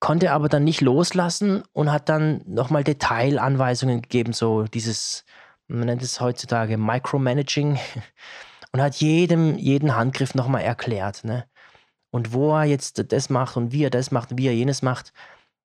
[0.00, 5.24] konnte aber dann nicht loslassen und hat dann nochmal Detailanweisungen gegeben, so dieses,
[5.68, 7.78] man nennt es heutzutage Micromanaging
[8.72, 11.44] und hat jedem jeden Handgriff nochmal erklärt, ne?
[12.10, 14.80] Und wo er jetzt das macht und wie er das macht und wie er jenes
[14.80, 15.12] macht.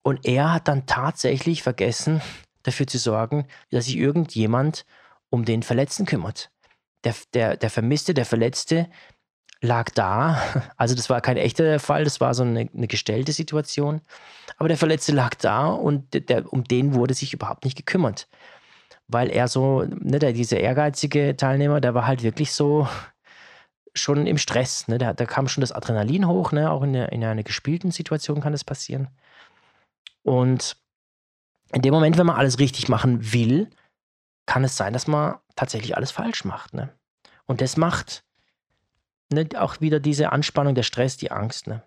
[0.01, 2.21] Und er hat dann tatsächlich vergessen,
[2.63, 4.85] dafür zu sorgen, dass sich irgendjemand
[5.29, 6.51] um den Verletzten kümmert.
[7.03, 8.89] Der, der, der Vermisste, der Verletzte
[9.61, 10.41] lag da.
[10.77, 14.01] Also das war kein echter Fall, das war so eine, eine gestellte Situation.
[14.57, 18.27] Aber der Verletzte lag da und der, der, um den wurde sich überhaupt nicht gekümmert.
[19.07, 22.87] Weil er so, ne, der, dieser ehrgeizige Teilnehmer, der war halt wirklich so
[23.93, 24.87] schon im Stress.
[24.87, 24.97] Ne?
[24.97, 26.71] Da, da kam schon das Adrenalin hoch, ne?
[26.71, 29.09] auch in, der, in einer gespielten Situation kann das passieren.
[30.23, 30.77] Und
[31.73, 33.69] in dem Moment, wenn man alles richtig machen will,
[34.45, 36.73] kann es sein, dass man tatsächlich alles falsch macht.
[36.73, 36.89] Ne?
[37.45, 38.23] Und das macht
[39.31, 41.67] ne, auch wieder diese Anspannung, der Stress, die Angst.
[41.67, 41.83] Ne?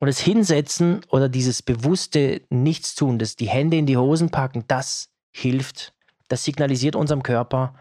[0.00, 5.10] Und das Hinsetzen oder dieses bewusste Nichtstun, das die Hände in die Hosen packen, das
[5.30, 5.94] hilft.
[6.28, 7.74] Das signalisiert unserem Körper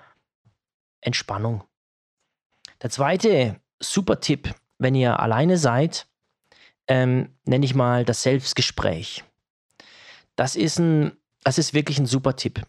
[1.02, 1.64] Entspannung.
[2.82, 6.08] Der zweite super Tipp, wenn ihr alleine seid,
[6.88, 9.24] ähm, nenne ich mal das Selbstgespräch.
[10.36, 11.14] Das ist, ein,
[11.44, 12.62] das ist wirklich ein super Tipp.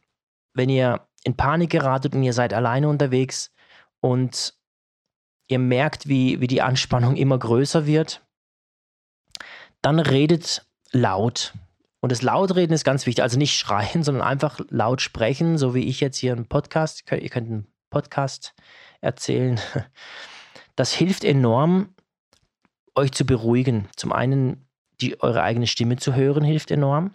[0.52, 3.52] Wenn ihr in Panik geratet und ihr seid alleine unterwegs
[4.00, 4.54] und
[5.48, 8.22] ihr merkt, wie, wie die Anspannung immer größer wird,
[9.82, 11.52] dann redet laut.
[12.00, 13.22] Und das Lautreden ist ganz wichtig.
[13.22, 17.04] Also nicht schreien, sondern einfach laut sprechen, so wie ich jetzt hier einen Podcast.
[17.10, 18.54] Ihr könnt einen Podcast
[19.00, 19.60] erzählen.
[20.76, 21.94] Das hilft enorm,
[22.96, 23.86] euch zu beruhigen.
[23.94, 24.66] Zum einen,
[25.00, 27.14] die, eure eigene Stimme zu hören, hilft enorm.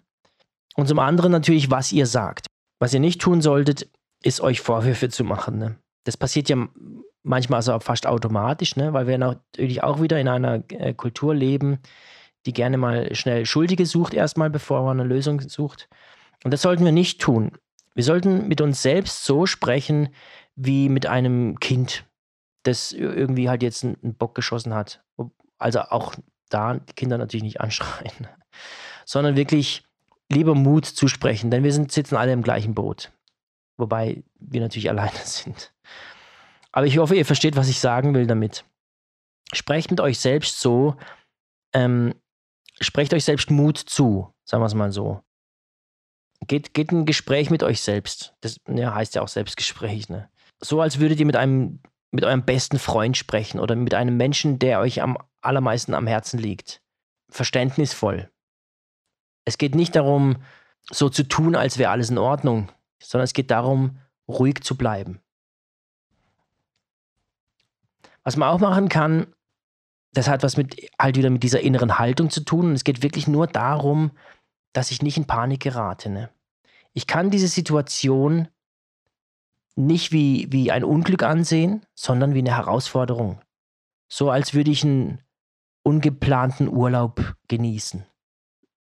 [0.76, 2.48] Und zum anderen natürlich, was ihr sagt.
[2.80, 3.90] Was ihr nicht tun solltet,
[4.24, 5.58] ist euch Vorwürfe zu machen.
[5.58, 5.76] Ne?
[6.06, 6.56] Das passiert ja
[7.24, 8.94] manchmal also fast automatisch, ne?
[8.94, 11.80] weil wir natürlich auch wieder in einer äh, Kultur leben,
[12.46, 15.90] die gerne mal schnell Schuldige sucht, erstmal, bevor man eine Lösung sucht.
[16.44, 17.52] Und das sollten wir nicht tun.
[17.96, 20.10] Wir sollten mit uns selbst so sprechen
[20.56, 22.06] wie mit einem Kind,
[22.64, 25.04] das irgendwie halt jetzt einen Bock geschossen hat.
[25.58, 26.16] Also auch
[26.50, 28.28] da die Kinder natürlich nicht anschreien,
[29.06, 29.84] sondern wirklich
[30.32, 33.12] lieber Mut zusprechen, denn wir sind, sitzen alle im gleichen Boot.
[33.78, 35.74] Wobei wir natürlich alleine sind.
[36.72, 38.66] Aber ich hoffe, ihr versteht, was ich sagen will damit.
[39.54, 40.96] Sprecht mit euch selbst so,
[41.74, 42.14] ähm,
[42.80, 45.22] sprecht euch selbst Mut zu, sagen wir es mal so.
[46.48, 48.34] Geht, geht ein Gespräch mit euch selbst.
[48.42, 50.10] Das ja, heißt ja auch Selbstgespräch.
[50.10, 50.30] Ne?
[50.62, 54.60] So als würdet ihr mit einem, mit eurem besten Freund sprechen oder mit einem Menschen,
[54.60, 56.82] der euch am allermeisten am Herzen liegt.
[57.30, 58.32] Verständnisvoll.
[59.46, 60.38] Es geht nicht darum,
[60.90, 65.22] so zu tun, als wäre alles in Ordnung, sondern es geht darum, ruhig zu bleiben.
[68.30, 69.26] Was man auch machen kann,
[70.14, 72.68] das hat was mit halt wieder mit dieser inneren Haltung zu tun.
[72.68, 74.12] Und es geht wirklich nur darum,
[74.72, 76.12] dass ich nicht in Panik gerate.
[76.12, 76.30] Ne?
[76.94, 78.48] Ich kann diese Situation
[79.76, 83.42] nicht wie, wie ein Unglück ansehen, sondern wie eine Herausforderung.
[84.08, 85.24] So als würde ich einen
[85.82, 88.06] ungeplanten Urlaub genießen.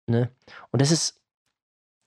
[0.08, 0.32] Ne?
[0.72, 1.22] Und das ist,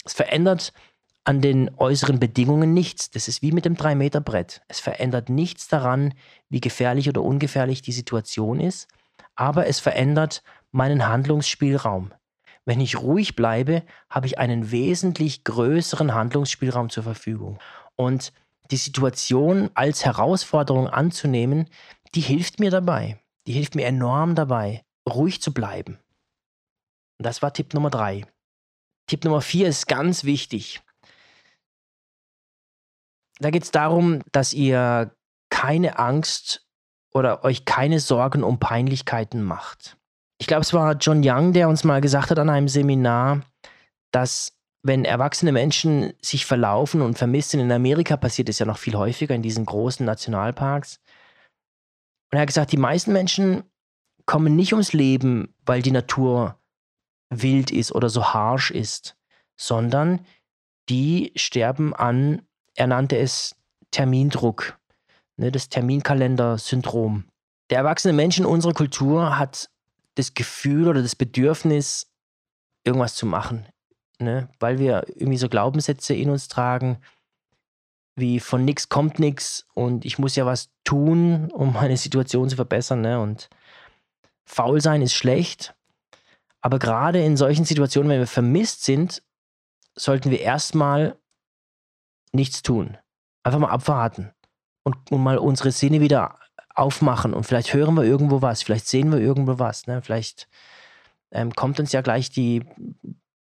[0.04, 0.74] es verändert
[1.23, 3.12] an den äußeren Bedingungen nichts.
[3.12, 4.62] Das ist wie mit dem 3-Meter-Brett.
[4.67, 6.13] Es verändert nichts daran,
[6.49, 8.88] wie gefährlich oder ungefährlich die Situation ist,
[9.36, 12.13] aber es verändert meinen Handlungsspielraum.
[12.65, 17.60] Wenn ich ruhig bleibe, habe ich einen wesentlich größeren Handlungsspielraum zur Verfügung.
[17.95, 18.34] Und
[18.69, 21.67] die Situation als Herausforderung anzunehmen,
[22.15, 23.19] die hilft mir dabei.
[23.47, 25.99] Die hilft mir enorm dabei, ruhig zu bleiben.
[27.17, 28.25] Und das war Tipp Nummer drei.
[29.07, 30.81] Tipp Nummer vier ist ganz wichtig.
[33.41, 35.15] Da geht es darum, dass ihr
[35.49, 36.65] keine Angst
[37.13, 39.97] oder euch keine Sorgen um Peinlichkeiten macht.
[40.39, 43.41] Ich glaube, es war John Young, der uns mal gesagt hat an einem Seminar,
[44.12, 48.95] dass wenn erwachsene Menschen sich verlaufen und vermissen, in Amerika passiert es ja noch viel
[48.95, 50.99] häufiger in diesen großen Nationalparks.
[52.32, 53.63] Und er hat gesagt, die meisten Menschen
[54.25, 56.60] kommen nicht ums Leben, weil die Natur
[57.30, 59.17] wild ist oder so harsh ist,
[59.60, 60.25] sondern
[60.89, 63.55] die sterben an, er nannte es
[63.91, 64.79] Termindruck
[65.41, 67.25] ne, das Terminkalender-Syndrom.
[67.69, 69.69] Der erwachsene Mensch in unserer Kultur hat
[70.15, 72.07] das Gefühl oder das Bedürfnis,
[72.84, 73.65] irgendwas zu machen.
[74.19, 74.49] Ne?
[74.60, 76.99] Weil wir irgendwie so Glaubenssätze in uns tragen,
[78.15, 82.55] wie von nichts kommt nichts und ich muss ja was tun, um meine Situation zu
[82.55, 83.01] verbessern.
[83.01, 83.19] Ne?
[83.19, 83.49] Und
[84.45, 85.75] faul sein ist schlecht.
[86.60, 89.23] Aber gerade in solchen Situationen, wenn wir vermisst sind,
[89.95, 91.17] sollten wir erstmal
[92.34, 92.98] nichts tun.
[93.44, 94.32] Einfach mal abwarten
[94.84, 96.39] und, und mal unsere Sinne wieder
[96.76, 100.02] aufmachen und vielleicht hören wir irgendwo was, vielleicht sehen wir irgendwo was, ne?
[100.02, 100.48] vielleicht
[101.32, 102.63] ähm, kommt uns ja gleich die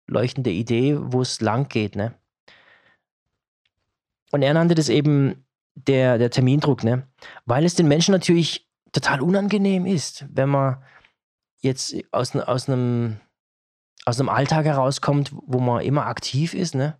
[0.08, 1.96] leuchtende Idee, wo es lang geht.
[1.96, 2.14] Ne?
[4.32, 7.08] Und er nannte das eben der, der Termindruck, ne?
[7.46, 10.84] weil es den Menschen natürlich total unangenehm ist, wenn man
[11.62, 13.20] jetzt aus, aus, einem,
[14.06, 16.98] aus einem Alltag herauskommt, wo man immer aktiv ist, ne?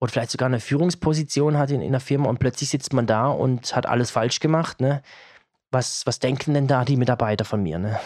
[0.00, 3.28] Oder vielleicht sogar eine Führungsposition hat in, in einer Firma und plötzlich sitzt man da
[3.28, 4.80] und hat alles falsch gemacht.
[4.80, 5.02] Ne?
[5.70, 7.78] was, was denken denn da die Mitarbeiter von mir?
[7.78, 7.98] Ne?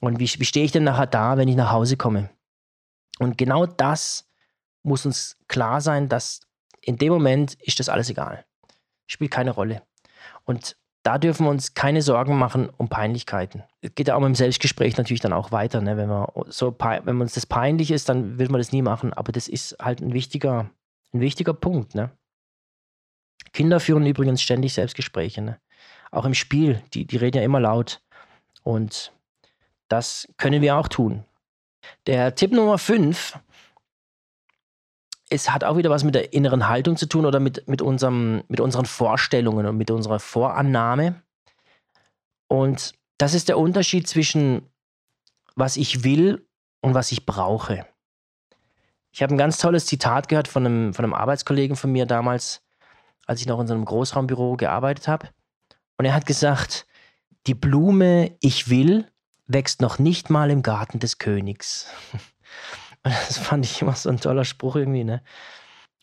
[0.00, 2.30] Und wie, wie stehe ich denn nachher da, wenn ich nach Hause komme?
[3.18, 4.26] Und genau das
[4.82, 6.40] muss uns klar sein, dass
[6.80, 8.46] in dem Moment ist das alles egal.
[9.06, 9.82] Spielt keine Rolle.
[10.44, 13.62] Und da dürfen wir uns keine Sorgen machen um Peinlichkeiten.
[13.80, 15.80] Es geht ja auch mit dem Selbstgespräch natürlich dann auch weiter.
[15.80, 15.96] Ne?
[15.96, 19.14] Wenn, wir so, wenn uns das peinlich ist, dann will man das nie machen.
[19.14, 20.70] Aber das ist halt ein wichtiger,
[21.14, 21.94] ein wichtiger Punkt.
[21.94, 22.10] Ne?
[23.52, 25.40] Kinder führen übrigens ständig Selbstgespräche.
[25.40, 25.58] Ne?
[26.10, 28.02] Auch im Spiel, die, die reden ja immer laut.
[28.62, 29.12] Und
[29.88, 31.24] das können wir auch tun.
[32.06, 33.38] Der Tipp Nummer 5
[35.30, 38.42] es hat auch wieder was mit der inneren Haltung zu tun oder mit, mit, unserem,
[38.48, 41.22] mit unseren Vorstellungen und mit unserer Vorannahme.
[42.48, 44.62] Und das ist der Unterschied zwischen
[45.54, 46.46] was ich will
[46.80, 47.86] und was ich brauche.
[49.12, 52.62] Ich habe ein ganz tolles Zitat gehört von einem, von einem Arbeitskollegen von mir damals,
[53.26, 55.28] als ich noch in so einem Großraumbüro gearbeitet habe.
[55.96, 56.86] Und er hat gesagt,
[57.46, 59.06] die Blume Ich will
[59.46, 61.86] wächst noch nicht mal im Garten des Königs.
[63.04, 65.22] Das fand ich immer so ein toller Spruch irgendwie, ne?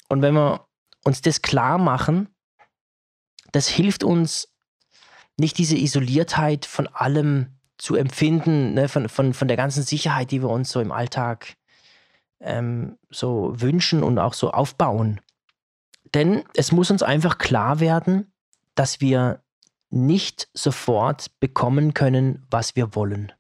[0.10, 0.68] Und wenn wir
[1.04, 2.30] uns das klar machen,
[3.52, 4.54] das hilft uns,
[5.40, 8.90] nicht diese Isoliertheit von allem zu empfinden, ne?
[8.90, 11.56] von, von, von der ganzen Sicherheit, die wir uns so im Alltag
[12.40, 15.22] ähm, so wünschen und auch so aufbauen.
[16.14, 18.32] Denn es muss uns einfach klar werden,
[18.76, 19.44] dass wir
[19.90, 23.32] nicht sofort bekommen können, was wir wollen.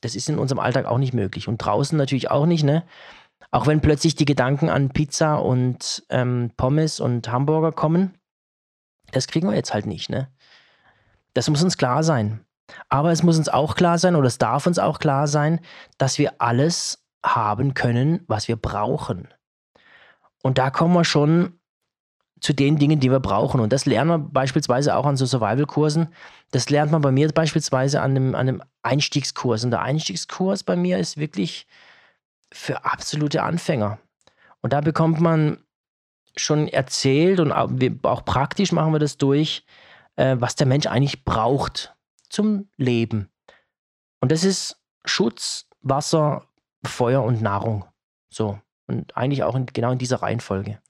[0.00, 1.48] Das ist in unserem Alltag auch nicht möglich.
[1.48, 2.84] Und draußen natürlich auch nicht, ne?
[3.50, 8.18] Auch wenn plötzlich die Gedanken an Pizza und ähm, Pommes und Hamburger kommen,
[9.10, 10.28] das kriegen wir jetzt halt nicht, ne?
[11.34, 12.44] Das muss uns klar sein.
[12.88, 15.60] Aber es muss uns auch klar sein, oder es darf uns auch klar sein,
[15.96, 19.28] dass wir alles haben können, was wir brauchen.
[20.42, 21.57] Und da kommen wir schon
[22.40, 23.60] zu den Dingen, die wir brauchen.
[23.60, 26.08] Und das lernen wir beispielsweise auch an so Survival-Kursen.
[26.50, 29.64] Das lernt man bei mir beispielsweise an einem, an einem Einstiegskurs.
[29.64, 31.66] Und der Einstiegskurs bei mir ist wirklich
[32.52, 33.98] für absolute Anfänger.
[34.60, 35.58] Und da bekommt man
[36.36, 39.64] schon erzählt und auch praktisch machen wir das durch,
[40.16, 41.94] äh, was der Mensch eigentlich braucht
[42.28, 43.28] zum Leben.
[44.20, 46.46] Und das ist Schutz, Wasser,
[46.84, 47.84] Feuer und Nahrung.
[48.30, 48.58] So.
[48.86, 50.80] Und eigentlich auch in, genau in dieser Reihenfolge.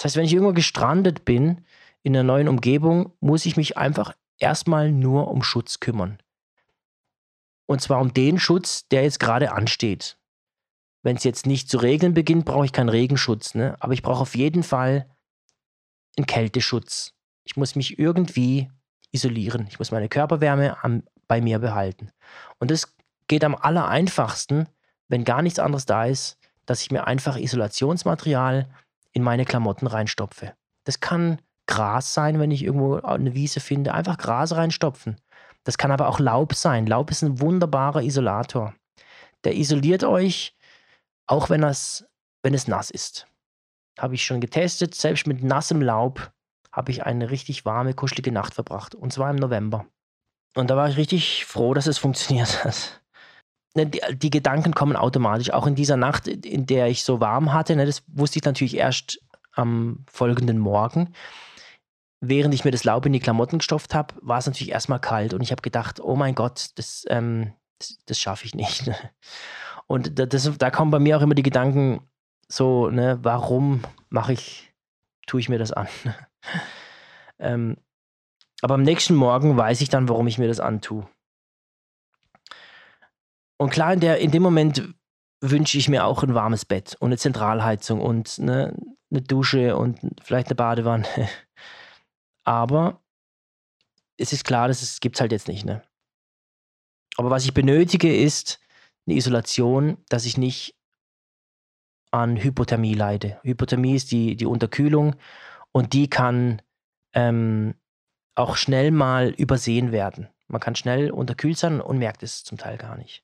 [0.00, 1.62] Das heißt, wenn ich irgendwo gestrandet bin
[2.02, 6.16] in einer neuen Umgebung, muss ich mich einfach erstmal nur um Schutz kümmern.
[7.66, 10.16] Und zwar um den Schutz, der jetzt gerade ansteht.
[11.02, 13.76] Wenn es jetzt nicht zu regnen beginnt, brauche ich keinen Regenschutz, ne?
[13.78, 15.06] aber ich brauche auf jeden Fall
[16.16, 17.12] einen Kälteschutz.
[17.44, 18.70] Ich muss mich irgendwie
[19.12, 19.66] isolieren.
[19.68, 22.10] Ich muss meine Körperwärme am, bei mir behalten.
[22.58, 22.96] Und das
[23.28, 24.66] geht am aller einfachsten,
[25.08, 28.66] wenn gar nichts anderes da ist, dass ich mir einfach Isolationsmaterial
[29.12, 30.54] in meine Klamotten reinstopfe.
[30.84, 35.20] Das kann Gras sein, wenn ich irgendwo eine Wiese finde, einfach Gras reinstopfen.
[35.64, 36.86] Das kann aber auch Laub sein.
[36.86, 38.74] Laub ist ein wunderbarer Isolator.
[39.44, 40.56] Der isoliert euch,
[41.26, 42.06] auch wenn es,
[42.42, 43.26] wenn es nass ist.
[43.98, 44.94] Habe ich schon getestet.
[44.94, 46.32] Selbst mit nassem Laub
[46.72, 48.94] habe ich eine richtig warme, kuschelige Nacht verbracht.
[48.94, 49.86] Und zwar im November.
[50.54, 52.99] Und da war ich richtig froh, dass es funktioniert hat.
[53.74, 55.52] Ne, die, die, Gedanken kommen automatisch.
[55.52, 58.76] Auch in dieser Nacht, in der ich so warm hatte, ne, das wusste ich natürlich
[58.76, 59.20] erst
[59.52, 61.14] am folgenden Morgen.
[62.20, 65.32] Während ich mir das Laub in die Klamotten gestopft habe, war es natürlich erstmal kalt
[65.32, 68.90] und ich habe gedacht, oh mein Gott, das, ähm, das, das schaffe ich nicht.
[69.86, 72.08] Und das, da kommen bei mir auch immer die Gedanken,
[72.46, 74.72] so, ne, warum mache ich,
[75.26, 75.88] tue ich mir das an?
[77.40, 77.76] ähm,
[78.62, 81.08] aber am nächsten Morgen weiß ich dann, warum ich mir das antue.
[83.60, 84.88] Und klar, in, der, in dem Moment
[85.42, 88.74] wünsche ich mir auch ein warmes Bett und eine Zentralheizung und eine,
[89.10, 91.06] eine Dusche und vielleicht eine Badewanne.
[92.44, 93.02] Aber
[94.16, 95.66] es ist klar, das gibt es halt jetzt nicht.
[95.66, 95.82] Ne?
[97.18, 98.60] Aber was ich benötige, ist
[99.06, 100.74] eine Isolation, dass ich nicht
[102.12, 103.40] an Hypothermie leide.
[103.42, 105.16] Hypothermie ist die, die Unterkühlung
[105.72, 106.62] und die kann
[107.12, 107.74] ähm,
[108.36, 110.30] auch schnell mal übersehen werden.
[110.48, 113.22] Man kann schnell unterkühlt sein und merkt es zum Teil gar nicht.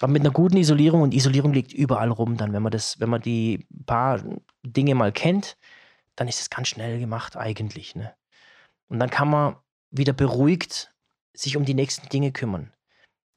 [0.00, 3.08] Aber mit einer guten Isolierung und Isolierung liegt überall rum dann, wenn man das, wenn
[3.08, 4.22] man die paar
[4.62, 5.56] Dinge mal kennt,
[6.16, 7.94] dann ist es ganz schnell gemacht eigentlich.
[7.94, 8.14] Ne?
[8.88, 9.56] Und dann kann man
[9.90, 10.92] wieder beruhigt
[11.32, 12.72] sich um die nächsten Dinge kümmern.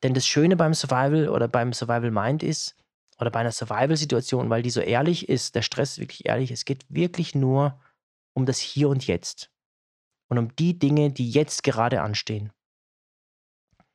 [0.03, 2.75] Denn das Schöne beim Survival oder beim Survival Mind ist,
[3.19, 6.85] oder bei einer Survival-Situation, weil die so ehrlich ist, der Stress wirklich ehrlich, es geht
[6.89, 7.79] wirklich nur
[8.33, 9.51] um das Hier und Jetzt.
[10.29, 12.51] Und um die Dinge, die jetzt gerade anstehen.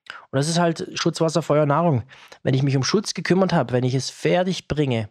[0.08, 2.04] Und das ist halt Schutz, Wasser, Feuer, Nahrung.
[2.42, 5.08] Wenn ich mich um Schutz gekümmert habe, wenn ich es fertig bringe,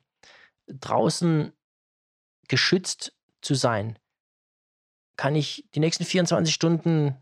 [0.68, 1.52] draußen
[2.48, 3.98] geschützt zu sein,
[5.18, 7.18] kann ich die nächsten 24 Stunden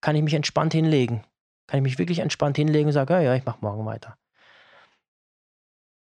[0.00, 1.24] kann ich mich entspannt hinlegen.
[1.66, 4.18] Kann ich mich wirklich entspannt hinlegen und sagen, ja, ja, ich mache morgen weiter.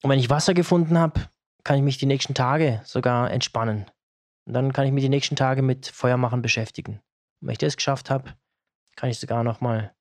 [0.03, 1.29] Und wenn ich Wasser gefunden habe,
[1.63, 3.87] kann ich mich die nächsten Tage sogar entspannen.
[4.45, 6.95] Und dann kann ich mich die nächsten Tage mit Feuermachen beschäftigen.
[7.41, 8.35] Und wenn ich das geschafft habe,
[8.97, 9.95] kann ich sogar noch mal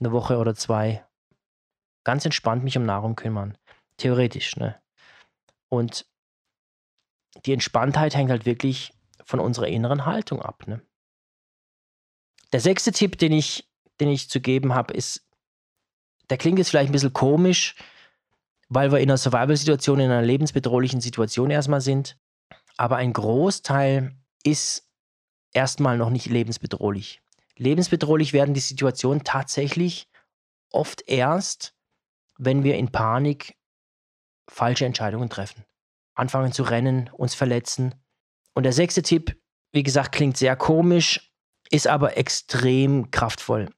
[0.00, 1.04] eine Woche oder zwei
[2.04, 3.56] ganz entspannt mich um Nahrung kümmern.
[3.96, 4.80] Theoretisch, ne?
[5.68, 6.06] Und
[7.44, 8.92] die Entspanntheit hängt halt wirklich
[9.24, 10.82] von unserer inneren Haltung ab, ne?
[12.52, 13.70] Der sechste Tipp, den ich,
[14.00, 15.24] den ich zu geben habe, ist,
[16.30, 17.76] der klingt jetzt vielleicht ein bisschen komisch,
[18.68, 22.16] weil wir in einer Survival-Situation, in einer lebensbedrohlichen Situation erstmal sind.
[22.76, 24.88] Aber ein Großteil ist
[25.52, 27.20] erstmal noch nicht lebensbedrohlich.
[27.60, 30.08] Lebensbedrohlich werden die Situationen tatsächlich
[30.70, 31.74] oft erst,
[32.38, 33.54] wenn wir in Panik
[34.48, 35.66] falsche Entscheidungen treffen.
[36.14, 37.94] Anfangen zu rennen, uns verletzen.
[38.54, 39.38] Und der sechste Tipp,
[39.72, 41.32] wie gesagt, klingt sehr komisch,
[41.70, 43.68] ist aber extrem kraftvoll.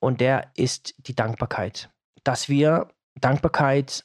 [0.00, 1.88] Und der ist die Dankbarkeit.
[2.24, 4.04] Dass wir Dankbarkeit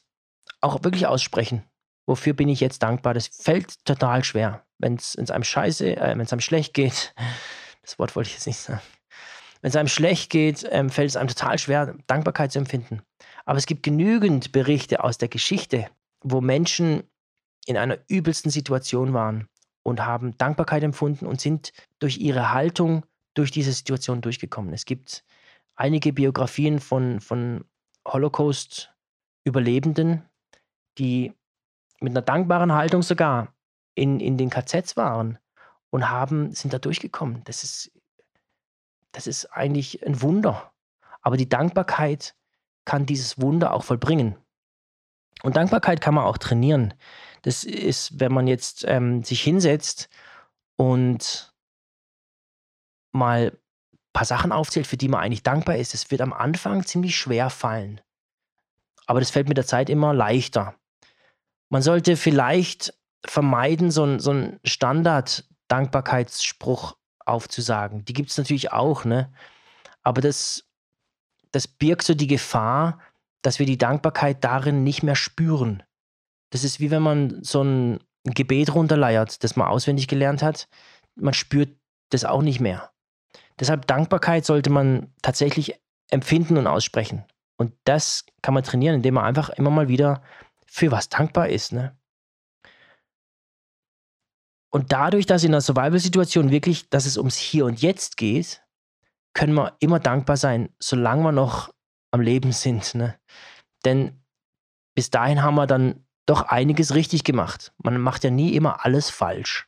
[0.60, 1.64] auch wirklich aussprechen.
[2.06, 3.12] Wofür bin ich jetzt dankbar?
[3.12, 4.64] Das fällt total schwer.
[4.78, 7.12] Wenn es einem scheiße, äh, wenn es einem schlecht geht,
[7.82, 8.80] das Wort wollte ich jetzt nicht sagen.
[9.60, 13.02] Wenn es einem schlecht geht, ähm, fällt es einem total schwer, Dankbarkeit zu empfinden.
[13.44, 15.88] Aber es gibt genügend Berichte aus der Geschichte,
[16.22, 17.04] wo Menschen
[17.66, 19.48] in einer übelsten Situation waren
[19.82, 23.04] und haben Dankbarkeit empfunden und sind durch ihre Haltung
[23.34, 24.72] durch diese Situation durchgekommen.
[24.72, 25.24] Es gibt
[25.74, 27.64] einige Biografien von, von
[28.06, 30.22] Holocaust-Überlebenden,
[30.98, 31.32] die
[32.00, 33.54] mit einer dankbaren Haltung sogar
[33.94, 35.38] in, in den KZs waren
[35.90, 37.42] und haben, sind da durchgekommen.
[37.44, 37.92] Das ist,
[39.16, 40.70] das ist eigentlich ein Wunder.
[41.22, 42.34] Aber die Dankbarkeit
[42.84, 44.36] kann dieses Wunder auch vollbringen.
[45.42, 46.92] Und Dankbarkeit kann man auch trainieren.
[47.40, 50.10] Das ist, wenn man jetzt ähm, sich hinsetzt
[50.76, 51.54] und
[53.12, 53.58] mal ein
[54.12, 55.94] paar Sachen aufzählt, für die man eigentlich dankbar ist.
[55.94, 58.02] Es wird am Anfang ziemlich schwer fallen.
[59.06, 60.74] Aber das fällt mit der Zeit immer leichter.
[61.70, 62.92] Man sollte vielleicht
[63.24, 68.04] vermeiden, so ein, so ein Standard-Dankbarkeitsspruch aufzusagen.
[68.04, 69.32] Die gibt es natürlich auch, ne?
[70.02, 70.64] Aber das,
[71.52, 73.00] das birgt so die Gefahr,
[73.42, 75.82] dass wir die Dankbarkeit darin nicht mehr spüren.
[76.50, 80.68] Das ist wie wenn man so ein Gebet runterleiert, das man auswendig gelernt hat.
[81.14, 81.76] Man spürt
[82.10, 82.90] das auch nicht mehr.
[83.58, 87.24] Deshalb Dankbarkeit sollte man tatsächlich empfinden und aussprechen.
[87.56, 90.22] Und das kann man trainieren, indem man einfach immer mal wieder
[90.66, 91.72] für was dankbar ist.
[91.72, 91.96] Ne?
[94.76, 98.62] Und dadurch, dass in einer Survival-Situation wirklich, dass es ums Hier und Jetzt geht,
[99.32, 101.72] können wir immer dankbar sein, solange wir noch
[102.10, 102.94] am Leben sind.
[102.94, 103.18] Ne?
[103.86, 104.20] Denn
[104.94, 107.72] bis dahin haben wir dann doch einiges richtig gemacht.
[107.82, 109.66] Man macht ja nie immer alles falsch.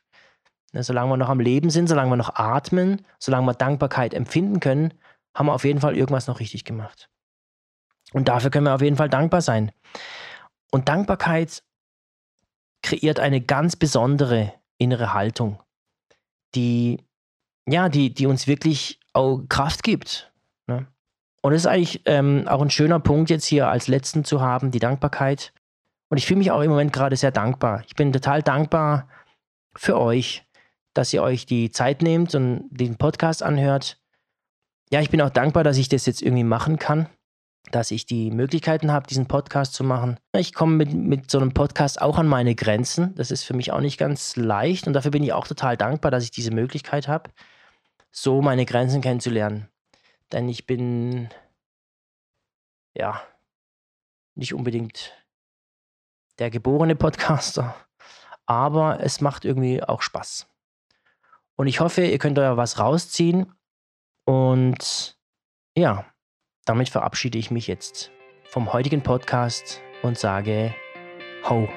[0.73, 0.83] Ne?
[0.83, 4.93] Solange wir noch am Leben sind, solange wir noch atmen, solange wir Dankbarkeit empfinden können,
[5.33, 7.09] haben wir auf jeden Fall irgendwas noch richtig gemacht.
[8.13, 9.71] Und dafür können wir auf jeden Fall dankbar sein.
[10.69, 11.63] Und Dankbarkeit
[12.83, 15.61] kreiert eine ganz besondere innere Haltung,
[16.55, 17.03] die,
[17.67, 20.33] ja, die, die uns wirklich auch Kraft gibt.
[20.67, 20.87] Ne?
[21.41, 24.71] Und es ist eigentlich ähm, auch ein schöner Punkt jetzt hier als letzten zu haben,
[24.71, 25.53] die Dankbarkeit.
[26.09, 27.83] Und ich fühle mich auch im Moment gerade sehr dankbar.
[27.85, 29.07] Ich bin total dankbar
[29.75, 30.43] für euch,
[30.95, 34.01] dass ihr euch die Zeit nehmt und den Podcast anhört.
[34.91, 37.07] Ja, ich bin auch dankbar, dass ich das jetzt irgendwie machen kann
[37.71, 40.17] dass ich die Möglichkeiten habe, diesen Podcast zu machen.
[40.33, 43.13] Ich komme mit, mit so einem Podcast auch an meine Grenzen.
[43.15, 46.11] Das ist für mich auch nicht ganz leicht und dafür bin ich auch total dankbar,
[46.11, 47.29] dass ich diese Möglichkeit habe,
[48.11, 49.69] so meine Grenzen kennenzulernen.
[50.31, 51.29] Denn ich bin
[52.95, 53.21] ja
[54.35, 55.13] nicht unbedingt
[56.39, 57.75] der geborene Podcaster,
[58.45, 60.47] aber es macht irgendwie auch Spaß.
[61.55, 63.53] Und ich hoffe, ihr könnt da was rausziehen
[64.25, 65.17] und
[65.75, 66.05] ja,
[66.69, 68.11] damit verabschiede ich mich jetzt
[68.43, 70.71] vom heutigen Podcast und sage
[71.49, 71.67] Ho.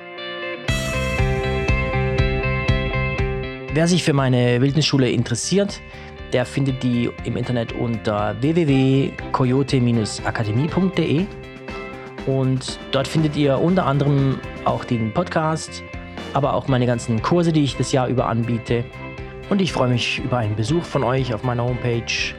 [3.73, 5.81] Wer sich für meine Wildnisschule interessiert,
[6.35, 11.25] der findet die im Internet unter www.coyote-akademie.de
[12.27, 15.83] und dort findet ihr unter anderem auch den Podcast,
[16.35, 18.85] aber auch meine ganzen Kurse, die ich das Jahr über anbiete.
[19.49, 22.35] Und ich freue mich über einen Besuch von euch auf meiner Homepage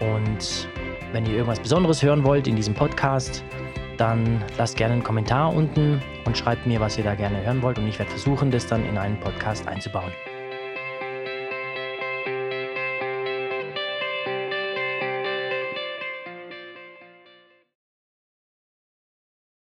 [0.00, 0.66] und
[1.12, 3.44] wenn ihr irgendwas Besonderes hören wollt in diesem Podcast,
[3.96, 7.78] dann lasst gerne einen Kommentar unten und schreibt mir, was ihr da gerne hören wollt.
[7.78, 10.12] Und ich werde versuchen, das dann in einen Podcast einzubauen.